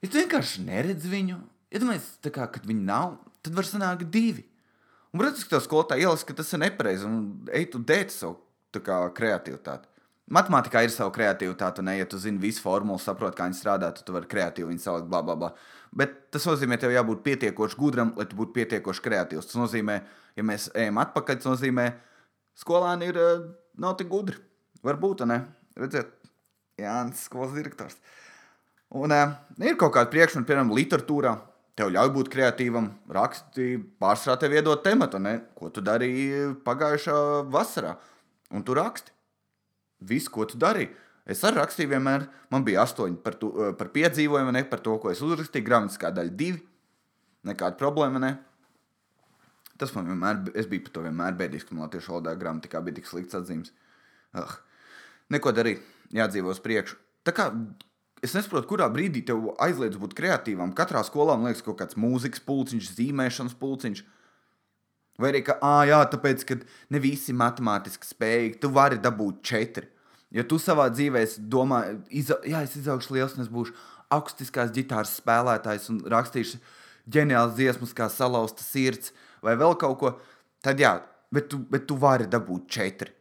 Ja 0.03 0.09
tu 0.09 0.19
vienkārši 0.19 0.65
neredzi 0.67 1.09
viņu, 1.11 1.39
iedomājies, 1.73 2.09
ja 2.25 2.33
kā, 2.33 2.47
kad 2.53 2.67
viņi 2.67 2.85
nav, 2.87 3.17
tad 3.45 3.57
var 3.57 3.67
sanākt 3.67 4.07
divi. 4.13 4.45
Un, 5.13 5.21
protams, 5.21 5.45
ka 5.47 5.55
tev 5.55 5.63
skolotāji 5.65 6.05
ielas, 6.05 6.25
ka 6.27 6.35
tas 6.37 6.51
ir 6.53 6.61
nepareizi 6.61 7.07
un 7.07 7.21
ej 7.55 7.69
tu 7.73 7.81
dēt 7.81 8.11
savu 8.13 8.37
kā, 8.83 8.99
kreativitāti. 9.17 9.89
Matemātikā 10.27 10.81
ir 10.83 10.91
sava 10.91 11.13
kreativitāte, 11.15 11.79
un, 11.79 11.89
ja 11.95 12.05
tu 12.09 12.19
zini 12.19 12.41
visu 12.43 12.59
formulu, 12.59 12.99
saproti, 12.99 13.37
kā 13.39 13.47
viņi 13.47 13.57
strādā, 13.57 13.93
tad 13.95 14.03
tu 14.05 14.13
vari 14.13 14.27
kreatīvi 14.27 14.73
viņu 14.73 14.83
salikt, 14.83 15.07
bla, 15.09 15.21
bla, 15.23 15.37
bla. 15.39 15.53
Bet 15.95 16.17
tas 16.35 16.43
nozīmē, 16.49 16.75
ka 16.75 16.83
tev 16.83 16.97
jābūt 16.97 17.23
pietiekoši 17.23 17.79
gudram, 17.79 18.11
lai 18.19 18.27
tu 18.27 18.35
būtu 18.37 18.51
pietiekoši 18.57 19.05
kreatīvs. 19.05 19.47
Tas 19.47 19.59
nozīmē, 19.61 19.95
ja 20.35 20.45
mēs 20.45 20.67
ejam 20.75 20.99
atpakaļ, 21.01 21.39
tas 21.39 21.49
nozīmē, 21.53 21.87
ka 21.95 22.65
skolāni 22.65 23.07
ir, 23.07 23.21
eh, 23.23 23.47
nav 23.79 23.95
tik 23.97 24.11
gudri. 24.11 24.35
Varbūt, 24.87 25.25
ne? 25.27 25.41
Redziet, 25.77 26.13
Jānis, 26.79 27.25
skolas 27.27 27.53
direktors. 27.57 27.97
Un 28.95 29.11
uh, 29.11 29.35
ir 29.59 29.75
kaut 29.79 29.93
kāda 29.97 30.11
priekšmeta, 30.13 30.47
piemēram, 30.47 30.71
literatūrā. 30.77 31.35
Tev 31.77 31.91
ļauj 31.93 32.09
būt 32.15 32.29
kreatīvam, 32.33 32.87
rakstīt, 33.13 33.83
pārstrādāt, 34.01 34.45
tev 34.45 34.55
iedot 34.57 34.79
tematu, 34.81 35.19
ne? 35.21 35.35
ko 35.53 35.69
tu 35.69 35.83
darīji 35.85 36.55
pagājušā 36.65 37.17
vasarā. 37.53 37.91
Un 38.49 38.63
tu 38.65 38.73
raksti. 38.77 39.13
Viss, 40.09 40.31
ko 40.31 40.47
tu 40.49 40.57
darīji. 40.61 40.89
Es 41.27 41.43
arī 41.45 41.59
rakstīju, 41.59 41.91
vienmēr 41.91 42.25
man 42.53 42.63
bija 42.65 42.85
astoņi 42.87 43.19
par, 43.21 43.35
tu, 43.37 43.51
eh, 43.61 43.73
par 43.77 43.91
piedzīvojumu, 43.93 44.53
ne 44.55 44.63
par 44.65 44.79
to, 44.79 44.95
ko 45.01 45.11
es 45.11 45.21
uzrakstīju. 45.21 45.67
Gramatiskā 45.67 46.13
daļa 46.15 46.33
divi. 46.39 46.61
Nekāda 47.45 47.77
problēma. 47.77 48.21
Ne? 48.23 48.31
Tas 49.77 49.93
man 49.93 50.07
vienmēr, 50.07 50.47
es 50.57 50.69
biju 50.69 50.87
par 50.87 50.95
to 50.95 51.03
vienmēr 51.05 51.35
bēdīgs, 51.37 51.67
ka 51.67 51.75
man 51.75 51.85
latviešu 51.85 52.15
valodā 52.15 52.33
gramatikā 52.39 52.81
bija 52.85 52.97
tik 52.97 53.09
slikts 53.09 53.37
atzīmes. 53.37 53.73
Uh, 54.33 54.55
neko 55.33 55.53
darīt, 55.55 55.83
jādzīvo 56.15 56.53
uz 56.53 56.61
priekšu. 56.63 56.97
Tā 57.27 57.33
kā 57.35 57.49
es 58.23 58.35
nesaprotu, 58.35 58.69
kurā 58.69 58.87
brīdī 58.91 59.23
tev 59.27 59.51
aizliedz 59.63 59.99
būt 59.99 60.15
kreatīvam. 60.17 60.73
Katrā 60.77 61.03
skolā 61.05 61.35
man 61.37 61.51
liekas, 61.51 61.65
kaut 61.65 61.79
kāds 61.81 61.99
mūzikas 61.99 62.43
pulciņš, 62.47 62.93
zīmēšanas 62.97 63.57
pulciņš. 63.59 64.03
Vai 65.17 65.31
arī, 65.33 65.41
ka, 65.47 65.57
ah, 65.65 65.81
jā, 65.89 65.99
tāpēc, 66.13 66.45
ka 66.45 66.59
ne 66.93 67.01
visi 67.01 67.33
matemātiski 67.33 68.05
spējīgi, 68.05 68.59
tu 68.61 68.69
vari 68.73 68.99
dabūt 69.01 69.41
četri. 69.49 69.87
Ja 70.33 70.43
tu 70.45 70.59
savā 70.61 70.89
dzīvē 70.93 71.23
domā, 71.49 71.81
iza, 72.13 72.37
jā, 72.45 72.61
es 72.67 72.75
izaugšu 72.77 73.15
liels, 73.15 73.37
un 73.37 73.45
es 73.45 73.49
būšu 73.49 73.73
akustiskās 74.13 74.73
ģitāras 74.75 75.15
spēlētājs 75.17 75.89
un 75.93 76.01
rakstīšu 76.11 76.59
ģeniāls 77.11 77.55
dziesmas, 77.57 77.95
kā 77.95 78.09
salauzta 78.11 78.63
sirds 78.63 79.13
vai 79.43 79.55
vēl 79.59 79.77
kaut 79.79 79.97
ko, 80.01 80.13
tad 80.63 80.81
jā, 80.81 80.97
bet 81.33 81.49
tu, 81.51 81.59
bet 81.71 81.87
tu 81.89 81.97
vari 81.99 82.27
dabūt 82.29 82.67
četri. 82.71 83.13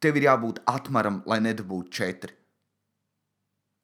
Tev 0.00 0.16
ir 0.16 0.24
jābūt 0.24 0.62
atmaram, 0.70 1.20
lai 1.28 1.40
nedabūtu 1.44 1.92
četri. 1.92 2.36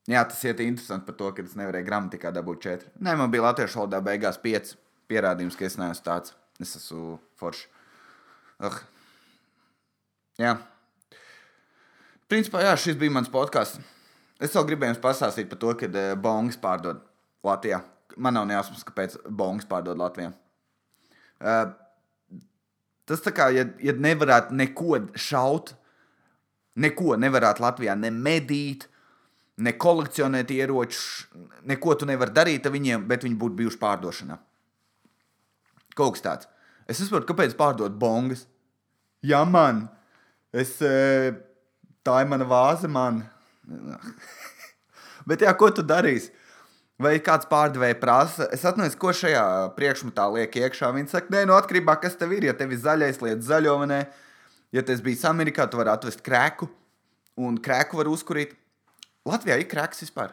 Jā, 0.06 0.22
tas 0.24 0.38
ir 0.46 0.60
interesanti 0.62 1.08
par 1.08 1.16
to, 1.18 1.32
ka 1.34 1.42
es 1.42 1.56
nevarēju 1.58 1.86
gramatikā 1.88 2.30
dabūt 2.32 2.62
četri. 2.62 2.92
Nē, 3.02 3.16
man 3.18 3.32
bija 3.32 3.48
latviešu 3.48 3.82
valodā 3.82 3.98
beigās 4.06 4.38
pieci 4.38 4.78
pierādījums, 5.10 5.58
ka 5.58 5.66
es 5.66 5.76
neesmu 5.80 6.06
tāds. 6.06 6.36
Es 6.62 6.76
esmu 6.78 7.18
foršs. 7.40 7.66
Uh. 8.62 8.78
Jā. 10.40 10.54
Principā, 12.30 12.62
jā, 12.64 12.72
šis 12.80 12.96
bija 13.00 13.12
mans 13.12 13.28
podkāsts. 13.32 13.82
Es 14.42 14.54
vēl 14.56 14.66
gribēju 14.70 14.94
jums 14.94 15.02
pastāstīt 15.02 15.50
par 15.50 15.60
to, 15.60 15.74
ka 15.80 15.88
uh, 15.90 16.14
bongas 16.20 16.58
pārdod 16.60 17.02
Latvijā. 17.46 17.82
Man 18.16 18.36
nav 18.38 18.46
nejausmas, 18.48 18.86
kāpēc 18.86 19.18
bongas 19.26 19.68
pārdod 19.68 19.98
Latvijā. 20.00 20.32
Uh, 21.36 21.74
tas 23.08 23.22
tā 23.24 23.32
kā, 23.34 23.48
ja, 23.54 23.66
ja 23.82 23.94
nevarētu 23.94 24.56
neko 24.56 25.00
šaut, 25.18 25.72
neko 26.82 27.16
nevarētu 27.20 27.64
Latvijā 27.64 27.96
ne 27.98 28.10
medīt, 28.12 28.88
ne 29.62 29.72
kolekcionēt 29.80 30.52
ieročus, 30.52 31.26
neko 31.64 31.96
tu 31.96 32.08
nevari 32.08 32.34
darīt 32.36 32.68
ar 32.68 32.74
viņiem, 32.74 33.06
bet 33.08 33.24
viņi 33.24 33.40
būtu 33.40 33.60
bijuši 33.62 33.80
pārdošanā. 33.80 34.36
Kaut 35.96 36.18
kas 36.18 36.26
tāds. 36.26 36.50
Es 36.86 37.00
saprotu, 37.00 37.30
kāpēc 37.30 37.56
pārdot 37.58 37.96
bongas. 37.98 38.44
Jā, 39.24 39.40
man. 39.48 39.86
Es. 40.52 40.76
Uh, 40.84 41.32
tā 42.06 42.20
ir 42.22 42.30
mana 42.30 42.46
vāze, 42.48 42.88
man. 42.90 43.24
Bet, 45.28 45.42
jā, 45.42 45.52
ko 45.58 45.72
tu 45.74 45.82
darīsi? 45.86 46.30
Vai 47.02 47.18
kāds 47.20 47.48
pārdevēja 47.50 47.98
prasa, 48.00 48.46
es 48.56 48.62
atceros, 48.64 48.94
ko 48.96 49.12
šajā 49.12 49.42
priekšmetā 49.76 50.24
liek 50.32 50.54
iekšā. 50.62 50.88
Viņi 50.96 51.12
saka, 51.12 51.28
nē, 51.34 51.42
no 51.50 51.56
atkarībā 51.58 51.98
kas 52.00 52.16
tev 52.16 52.32
ir. 52.32 52.46
Ja 52.48 52.54
tev 52.56 52.72
ir 52.72 52.80
zaļais, 52.80 53.20
lietas 53.20 53.50
zaļo, 53.50 53.74
vai 53.82 53.98
ja 54.72 54.84
tas 54.86 55.02
bija 55.04 55.28
Amerikā, 55.28 55.66
tu 55.68 55.80
vari 55.80 55.92
atvest 55.92 56.24
krēku, 56.24 56.70
un 57.36 57.58
krēku 57.60 58.00
var 58.00 58.08
uzkurīt. 58.08 58.56
Latvijā 59.28 59.58
ir 59.60 59.68
krēks 59.68 60.00
vispār. 60.06 60.32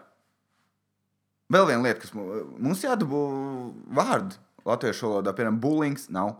Vēl 1.51 1.67
viena 1.67 1.83
lieta, 1.83 1.99
kas 2.05 2.13
mums 2.15 2.85
jādabū 2.85 3.23
vārdu 3.99 4.39
latviešu 4.63 5.09
valodā, 5.09 5.33
piemēram, 5.35 5.59
bulings 5.59 6.07
nav, 6.15 6.37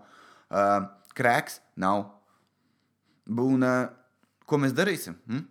uh, 0.48 0.86
krēks 1.18 1.60
nav. 1.84 2.08
Un, 3.28 3.68
uh, 3.68 3.92
Ko 4.50 4.60
mēs 4.60 4.74
darīsim? 4.76 5.16
Hm? 5.30 5.46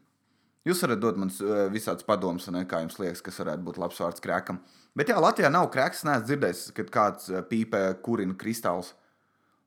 Jūs 0.63 0.83
varat 0.85 1.01
dot 1.03 1.19
man 1.19 1.31
uh, 1.43 1.65
visādus 1.73 2.07
padomus, 2.07 2.47
kā 2.71 2.83
jums 2.85 2.99
liekas, 3.01 3.23
kas 3.25 3.41
varētu 3.43 3.67
būt 3.67 3.79
labs 3.83 3.99
vārds 3.99 4.23
krēkam. 4.23 4.61
Bet 4.99 5.11
jā, 5.11 5.17
Latvijā 5.19 5.51
nav 5.51 5.67
krēks. 5.75 6.03
Es 6.03 6.07
neesmu 6.07 6.29
dzirdējis, 6.29 6.61
kad 6.77 6.93
kāds 6.95 7.31
uh, 7.33 7.41
pīpē 7.49 7.81
kurina 8.05 8.37
kristāls. 8.39 8.93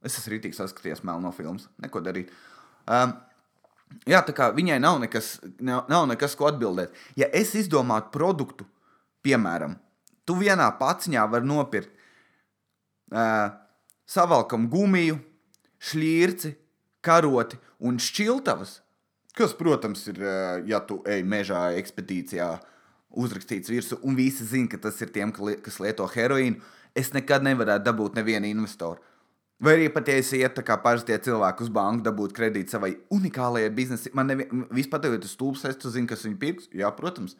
Es 0.05 0.15
esmu 0.21 0.35
rītīgi 0.35 0.55
saskaties 0.55 1.03
melno 1.03 1.33
filmas. 1.35 1.67
Neko 1.83 1.99
darīt. 2.05 2.31
Um, 2.87 3.11
jā, 4.07 4.21
tā 4.23 4.35
kā 4.37 4.51
viņai 4.55 4.79
nav 4.79 5.01
nekas, 5.03 5.33
nav, 5.59 5.83
nav 5.91 6.07
nekas, 6.13 6.37
ko 6.39 6.47
atbildēt. 6.47 6.95
Ja 7.19 7.27
es 7.35 7.51
izdomātu 7.59 8.13
produktu, 8.15 8.67
piemēram, 9.25 9.75
tu 10.23 10.37
vienā 10.39 10.69
paciņā 10.79 11.25
vari 11.33 11.49
nopirkt 11.49 11.91
uh, 13.11 13.51
savalkam 14.07 14.69
gumiju, 14.71 15.19
šķirci, 15.83 16.55
karoti 17.03 17.59
un 17.83 17.99
šķiltavas 18.01 18.79
Kas, 19.35 19.51
protams, 19.57 20.05
ir, 20.07 20.21
ja 20.69 20.79
tu 20.87 21.01
ej 21.11 21.25
mežā 21.27 21.67
ekspedīcijā, 21.79 22.53
uzrakstīts 23.15 23.71
virsū, 23.71 23.99
un 24.07 24.15
visi 24.15 24.47
zina, 24.47 24.69
ka 24.71 24.79
tas 24.87 25.01
ir 25.03 25.11
tiem, 25.15 25.33
kas 25.35 25.81
lieto 25.83 26.07
heroīnu, 26.11 26.61
es 26.95 27.11
nekad 27.15 27.43
nevarētu 27.43 27.83
dabūt 27.87 28.15
nevienu 28.19 28.47
investoru. 28.51 29.03
Vai 29.59 29.77
arī 29.77 29.87
pat, 29.91 30.09
ja 30.11 30.19
es 30.19 30.33
ietu 30.35 30.63
kā 30.67 30.75
paši 30.83 31.07
tie 31.07 31.17
cilvēki 31.27 31.63
uz 31.63 31.69
banku, 31.71 32.03
dabūt 32.03 32.33
kredītu 32.35 32.75
savai 32.75 32.91
unikālajai 33.15 33.69
biznesai, 33.75 34.11
man 34.15 34.27
nevi, 34.27 34.47
vispār 34.75 35.03
tev 35.03 35.15
ir 35.15 35.27
stulbs, 35.31 35.63
es 35.67 35.79
tu 35.79 35.91
zini, 35.91 36.09
kas 36.11 36.25
viņu 36.27 36.39
pirks. 36.41 36.67
Jā, 36.75 36.91
protams. 36.95 37.37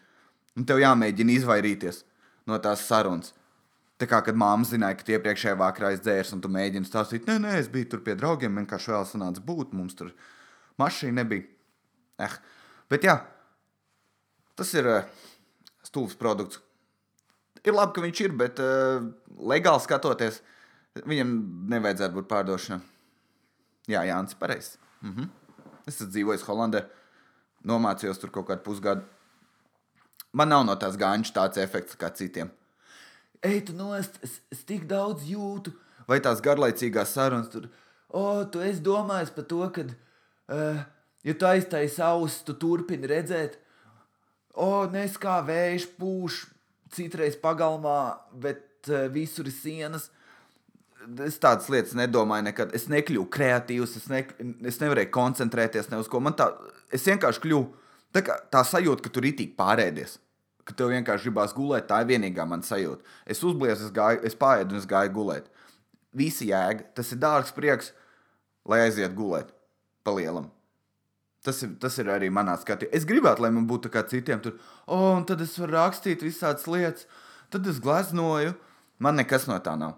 Un 0.55 0.67
tev 0.67 0.79
jāmēģina 0.79 1.36
izvairīties 1.36 2.05
no 2.47 2.60
tās 2.63 2.86
sarunas. 2.88 3.34
Tā 3.99 4.08
kā, 4.12 4.21
kad 4.23 4.36
māma 4.36 4.67
zināja, 4.67 4.95
ka 4.99 5.08
tie 5.08 5.17
iepriekšējā 5.17 5.58
vakarā 5.60 5.91
aizdzērs, 5.93 6.31
un 6.36 6.43
tu 6.43 6.51
mēģini 6.51 6.88
stāstīt, 6.88 7.27
nē, 7.27 7.36
nē, 7.43 7.58
es 7.60 7.67
biju 7.71 7.93
tur 7.93 8.03
pie 8.03 8.15
draugiem, 8.19 8.63
vienkārši 8.63 8.91
vēl 8.91 9.05
sanāca 9.08 9.43
būt, 9.43 9.75
mums 9.75 9.95
tur 9.99 10.12
mašīna 10.79 11.21
nebija. 11.21 11.47
Eh. 12.21 12.36
Bet 12.91 13.06
jā, 13.08 13.15
tas 14.56 14.71
ir 14.78 14.88
uh, 14.89 15.08
stūvs 15.88 16.17
produkts. 16.19 16.62
Ir 17.65 17.73
labi, 17.73 17.95
ka 17.95 18.04
viņš 18.04 18.21
ir, 18.21 18.36
bet 18.38 18.62
uh, 18.62 19.08
legāli 19.49 19.82
skatoties, 19.82 20.41
viņam 21.01 21.32
nevajadzētu 21.73 22.19
būt 22.19 22.30
pārdošanai. 22.30 22.84
Jā, 23.89 24.06
Jānis, 24.06 24.38
pareizs. 24.38 24.78
Mhm. 25.01 25.32
Es 25.86 25.99
esmu 25.99 26.12
dzīvojis 26.13 26.45
Holandē, 26.47 26.86
nomācījos 27.65 28.21
tur 28.21 28.32
kaut 28.34 28.47
kādu 28.49 28.63
pusgadu. 28.65 29.06
Man 30.36 30.49
nav 30.49 30.63
no 30.65 30.73
tās 30.78 30.97
gāņas 30.97 31.34
tāds 31.34 31.62
efekts 31.62 31.97
kā 31.99 32.10
citiem 32.13 32.49
ej, 33.45 33.62
tu 33.65 33.75
nost, 33.78 34.17
es, 34.25 34.39
es 34.54 34.63
tik 34.67 34.88
daudz 34.89 35.25
jūtu. 35.30 35.73
Vai 36.10 36.19
tās 36.21 36.41
garlaicīgās 36.45 37.15
sarunas 37.15 37.49
tur, 37.54 37.67
o, 38.10 38.21
oh, 38.21 38.41
tu 38.49 38.62
esi 38.62 38.84
domājis 38.86 39.32
par 39.34 39.47
to, 39.49 39.62
ka, 39.73 39.86
uh, 40.54 40.84
ja 41.25 41.35
tu 41.35 41.47
aiztaisi 41.49 42.01
ausis, 42.05 42.43
tu 42.47 42.55
turpini 42.59 43.09
redzēt, 43.09 43.57
o, 44.53 44.85
nes 44.91 45.17
kā 45.21 45.39
vējš 45.45 45.89
pūš, 45.99 46.43
citreiz 46.95 47.35
pagalmā, 47.41 47.99
bet 48.31 48.91
uh, 48.91 49.07
visur 49.11 49.49
ir 49.49 49.55
sienas. 49.55 50.09
Es 51.25 51.35
tādas 51.41 51.67
lietas 51.69 51.93
nedomāju 51.97 52.47
nekad. 52.47 52.71
Es 52.77 52.88
nekļuvu 52.89 53.27
kreatīvs, 53.33 53.97
es, 53.99 54.05
ne, 54.09 54.23
es 54.65 54.79
nevarēju 54.81 55.11
koncentrēties 55.13 55.91
ne 55.91 55.99
uz 56.01 56.07
ko. 56.09 56.21
Man 56.23 56.38
tā, 56.38 56.47
es 56.93 57.05
vienkārši 57.05 57.43
kļuvu 57.43 57.67
tā, 58.15 58.23
kā, 58.25 58.39
tā 58.53 58.63
sajūta, 58.65 59.03
ka 59.05 59.11
tur 59.13 59.27
ir 59.27 59.35
tik 59.38 59.57
pārēdies 59.59 60.15
ka 60.65 60.73
tev 60.73 60.91
vienkārši 60.93 61.29
gribās 61.29 61.53
gulēt. 61.55 61.88
Tā 61.89 62.01
ir 62.01 62.09
vienīgā 62.13 62.45
man 62.49 62.65
sajūta. 62.65 63.05
Es 63.29 63.43
uzbliezu, 63.45 63.88
es, 63.88 63.93
gāju, 63.93 64.23
es 64.25 64.38
pārēdu 64.38 64.75
un 64.75 64.81
es 64.81 64.89
gāju 64.89 65.13
gulēt. 65.15 65.49
Visi 66.15 66.49
jēga, 66.49 66.89
tas 66.97 67.11
ir 67.13 67.21
dārgs 67.21 67.53
prieks, 67.55 67.91
lai 68.65 68.85
aizietu 68.88 69.13
gulēt 69.17 69.51
pa 70.05 70.15
lielam. 70.15 70.49
Tas 71.45 71.62
ir, 71.62 71.75
tas 71.81 71.93
ir 72.01 72.10
arī 72.10 72.31
manā 72.34 72.55
skatījumā. 72.58 72.93
Es 72.97 73.05
gribētu, 73.05 73.43
lai 73.45 73.51
man 73.53 73.67
būtu 73.69 73.91
kā 73.93 74.01
citiem, 74.10 74.41
tur, 74.41 74.58
oh, 74.89 75.12
un 75.19 75.25
tad 75.29 75.43
es 75.45 75.53
varu 75.62 75.75
rakstīt 75.77 76.25
visādas 76.25 76.65
lietas, 76.65 77.05
tad 77.53 77.67
es 77.69 77.77
gleznoju. 77.84 78.55
Man 78.97 79.19
nekas 79.19 79.45
no 79.49 79.58
tā 79.62 79.75
nav. 79.77 79.97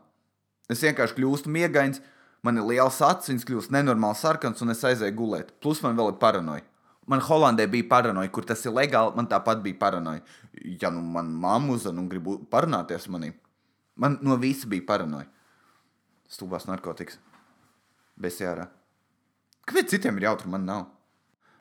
Es 0.67 0.81
vienkārši 0.83 1.15
kļūstu 1.15 1.51
miegains, 1.53 2.01
man 2.43 2.59
ir 2.59 2.65
liels 2.67 2.97
acis, 3.05 3.45
kļūst 3.47 3.71
nenormāli 3.71 4.19
sarkans, 4.19 4.63
un 4.65 4.73
es 4.73 4.83
aizēju 4.89 5.15
gulēt. 5.15 5.53
Plus 5.63 5.79
man 5.85 5.95
vēl 5.95 6.11
ir 6.11 6.19
paranoja. 6.19 6.65
Man 7.07 7.23
Holandē 7.23 7.69
bija 7.71 7.87
paranoja, 7.87 8.31
kur 8.35 8.43
tas 8.43 8.65
ir 8.67 8.75
legāli. 8.75 9.15
Man 9.15 9.29
tāpat 9.31 9.61
bija 9.63 9.79
paranoja. 9.79 10.25
Ja 10.81 10.91
nu 10.91 11.05
man 11.13 11.31
mamma 11.31 11.77
uzzina 11.77 12.01
un 12.01 12.09
grib 12.11 12.27
parunāties 12.51 13.07
manī, 13.13 13.31
man 13.95 14.17
no 14.25 14.35
visa 14.41 14.67
bija 14.67 14.83
paranoja. 14.89 15.29
Stulbās 16.27 16.67
narkotikas. 16.67 17.21
Bez 18.19 18.41
jārā. 18.43 18.67
Kāpēc 19.67 19.93
citiem 19.93 20.19
ir 20.19 20.27
jautri, 20.27 20.51
man 20.51 20.65
nav? 20.67 20.87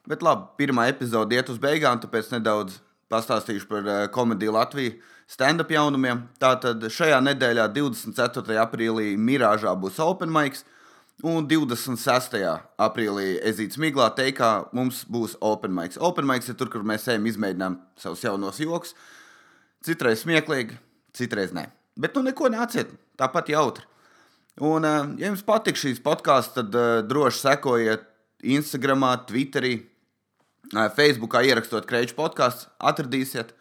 Bet 0.06 0.22
labi, 0.22 0.46
pirmā 0.60 0.86
epizode 0.92 1.34
iet 1.34 1.48
uz 1.50 1.58
beigām, 1.58 1.98
tāpēc 1.98 2.30
nedaudz 2.36 2.78
pastāstīšu 3.10 3.66
par 3.70 3.86
uh, 3.86 3.98
komēdiju 4.14 4.54
Latviju 4.54 4.94
stand-up 5.30 5.72
jaunumiem. 5.74 6.24
Tātad 6.42 6.86
šajā 6.92 7.18
nedēļā, 7.26 7.66
24. 7.74 8.58
aprīlī, 8.62 9.14
Mirāžā 9.18 9.74
būs 9.78 9.98
Open 10.02 10.32
Mics. 10.34 10.64
Un 11.24 11.46
26. 11.48 12.36
aprīlī 12.84 13.38
Ezīts 13.48 13.78
Miglā 13.80 14.10
teikā, 14.14 14.68
mums 14.76 15.00
būs 15.08 15.38
Open 15.40 15.72
Mics. 15.74 15.96
Open 15.96 16.28
Mics 16.28 16.50
ir 16.52 16.58
tur, 16.60 16.68
kur 16.72 16.84
mēs 16.86 17.08
ejam, 17.08 17.26
izmēģinām 17.30 17.78
savus 17.98 18.24
jaunos 18.26 18.60
joks. 18.60 18.92
Citreiz 19.86 20.22
smieklīgi, 20.26 20.76
citreiz 21.16 21.54
nē. 21.56 21.70
Bet 21.96 22.18
nu 22.18 22.22
neko 22.26 22.50
nāciet, 22.52 22.92
tāpat 23.16 23.48
jautri. 23.48 23.86
Un, 24.60 24.84
eh, 24.84 25.08
ja 25.20 25.30
jums 25.30 25.44
patīk 25.44 25.80
šīs 25.80 26.02
podkāsts, 26.04 26.54
tad 26.56 26.76
uh, 26.76 27.00
droši 27.04 27.42
sekojiet 27.42 28.04
Instagram, 28.56 29.04
Twitterī, 29.28 29.78
Facebookā 30.72 31.44
ierakstot 31.46 31.86
kreču 31.88 32.16
podkāstu, 32.18 32.70
atradīsiet. 32.80 33.52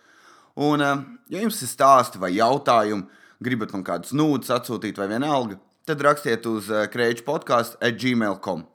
Un, 0.56 0.82
ja 1.30 1.44
jums 1.44 1.62
ir 1.62 1.70
stāsti 1.70 2.22
vai 2.22 2.32
jautājumi, 2.38 3.06
gribat 3.44 3.74
man 3.76 3.84
kādus 3.86 4.16
nūdus 4.16 4.54
atsūtīt 4.56 4.98
vai 4.98 5.10
vienalga, 5.12 5.60
tad 5.86 6.02
rakstiet 6.02 6.48
uz 6.50 6.72
krēču 6.94 7.26
podkāstu 7.28 7.78
atgmail.com. 7.84 8.66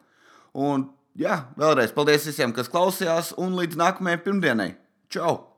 Un 0.55 0.89
jā, 1.19 1.45
vēlreiz 1.59 1.95
paldies 1.97 2.29
visiem, 2.31 2.55
kas 2.55 2.71
klausījās, 2.71 3.35
un 3.41 3.57
līdz 3.59 3.81
nākamajai 3.81 4.25
pirmdienai. 4.27 4.75
Čau! 5.11 5.50